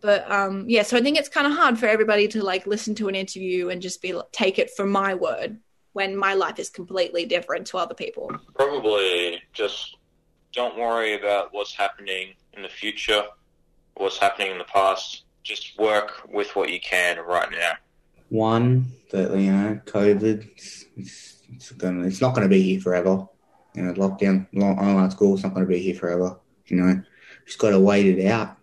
but 0.00 0.28
um 0.32 0.64
yeah 0.66 0.82
so 0.82 0.96
i 0.96 1.00
think 1.00 1.16
it's 1.16 1.28
kind 1.28 1.46
of 1.46 1.52
hard 1.52 1.78
for 1.78 1.86
everybody 1.86 2.26
to 2.26 2.42
like 2.42 2.66
listen 2.66 2.92
to 2.92 3.06
an 3.06 3.14
interview 3.14 3.68
and 3.68 3.80
just 3.80 4.02
be 4.02 4.12
take 4.32 4.58
it 4.58 4.68
for 4.74 4.84
my 4.84 5.14
word 5.14 5.60
when 5.92 6.16
my 6.16 6.34
life 6.34 6.58
is 6.58 6.68
completely 6.68 7.24
different 7.24 7.68
to 7.68 7.78
other 7.78 7.94
people 7.94 8.28
Probably 8.54 9.40
just 9.52 9.96
don't 10.52 10.76
worry 10.76 11.14
about 11.14 11.52
what's 11.52 11.74
happening 11.74 12.34
in 12.52 12.62
the 12.62 12.68
future, 12.68 13.24
what's 13.94 14.18
happening 14.18 14.52
in 14.52 14.58
the 14.58 14.64
past. 14.64 15.24
Just 15.42 15.78
work 15.78 16.22
with 16.30 16.54
what 16.54 16.70
you 16.70 16.78
can 16.78 17.18
right 17.18 17.50
now. 17.50 17.72
One 18.32 18.90
that 19.10 19.38
you 19.38 19.52
know, 19.52 19.78
COVID, 19.84 20.48
it's, 20.56 20.86
it's, 20.96 21.70
gonna, 21.72 22.06
it's 22.06 22.22
not 22.22 22.34
going 22.34 22.48
to 22.48 22.48
be 22.48 22.62
here 22.62 22.80
forever. 22.80 23.28
You 23.74 23.82
know, 23.82 23.92
lockdown, 23.92 24.46
long, 24.54 24.78
online 24.78 25.10
school, 25.10 25.34
it's 25.34 25.42
not 25.42 25.52
going 25.52 25.66
to 25.66 25.70
be 25.70 25.80
here 25.80 25.94
forever. 25.94 26.38
You 26.64 26.76
know, 26.78 27.02
just 27.44 27.58
got 27.58 27.70
to 27.70 27.78
wait 27.78 28.06
it 28.06 28.26
out. 28.26 28.56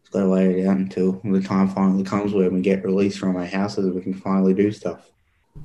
Just 0.00 0.14
got 0.14 0.20
to 0.20 0.30
wait 0.30 0.56
it 0.56 0.66
out 0.66 0.78
until 0.78 1.20
the 1.24 1.42
time 1.42 1.68
finally 1.68 2.04
comes 2.04 2.32
where 2.32 2.48
we 2.48 2.62
get 2.62 2.86
released 2.86 3.18
from 3.18 3.36
our 3.36 3.44
houses, 3.44 3.84
and 3.84 3.94
we 3.94 4.00
can 4.00 4.14
finally 4.14 4.54
do 4.54 4.72
stuff. 4.72 5.10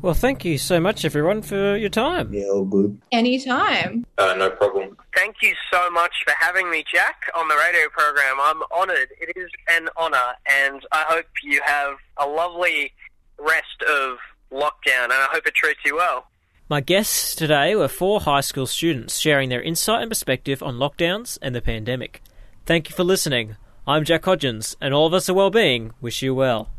Well, 0.02 0.14
thank 0.14 0.46
you 0.46 0.58
so 0.58 0.80
much, 0.80 1.04
everyone, 1.04 1.42
for 1.42 1.76
your 1.76 1.90
time. 1.90 2.34
Yeah, 2.34 2.46
all 2.46 2.64
good. 2.64 3.02
anytime 3.12 4.06
Uh, 4.18 4.34
no 4.36 4.50
problem. 4.50 4.96
Thank 5.14 5.38
you 5.42 5.54
so 5.72 5.90
much 5.90 6.14
for 6.26 6.34
having 6.40 6.72
me, 6.72 6.86
Jack, 6.94 7.30
on 7.36 7.50
the 7.50 7.56
radio 7.56 7.90
program. 7.90 8.38
I'm 8.40 8.62
honoured. 8.72 9.10
It 9.20 9.36
is 9.36 9.50
an 9.70 9.90
honour, 9.98 10.36
and 10.46 10.82
I 10.94 11.04
hope 11.08 11.26
you 11.44 11.62
have 11.66 11.96
a 12.18 12.26
lovely 12.26 12.94
rest 13.38 13.84
of 13.90 14.18
lockdown, 14.54 15.06
and 15.06 15.14
I 15.14 15.28
hope 15.32 15.46
it 15.46 15.56
treats 15.56 15.82
you 15.84 15.98
well. 15.98 16.28
My 16.70 16.80
guests 16.80 17.36
today 17.36 17.76
were 17.76 17.90
four 17.90 18.22
high 18.22 18.42
school 18.42 18.68
students 18.68 19.18
sharing 19.18 19.50
their 19.50 19.62
insight 19.62 20.04
and 20.04 20.12
perspective 20.12 20.64
on 20.64 20.76
lockdowns 20.76 21.38
and 21.42 21.54
the 21.54 21.62
pandemic. 21.62 22.22
Thank 22.66 22.90
you 22.90 22.96
for 22.96 23.04
listening. 23.04 23.58
I'm 23.86 24.06
Jack 24.06 24.22
Hodgins, 24.24 24.78
and 24.80 24.94
all 24.94 25.08
of 25.08 25.14
us 25.14 25.28
at 25.28 25.36
Wellbeing 25.36 25.92
wish 26.00 26.22
you 26.22 26.34
well. 26.34 26.70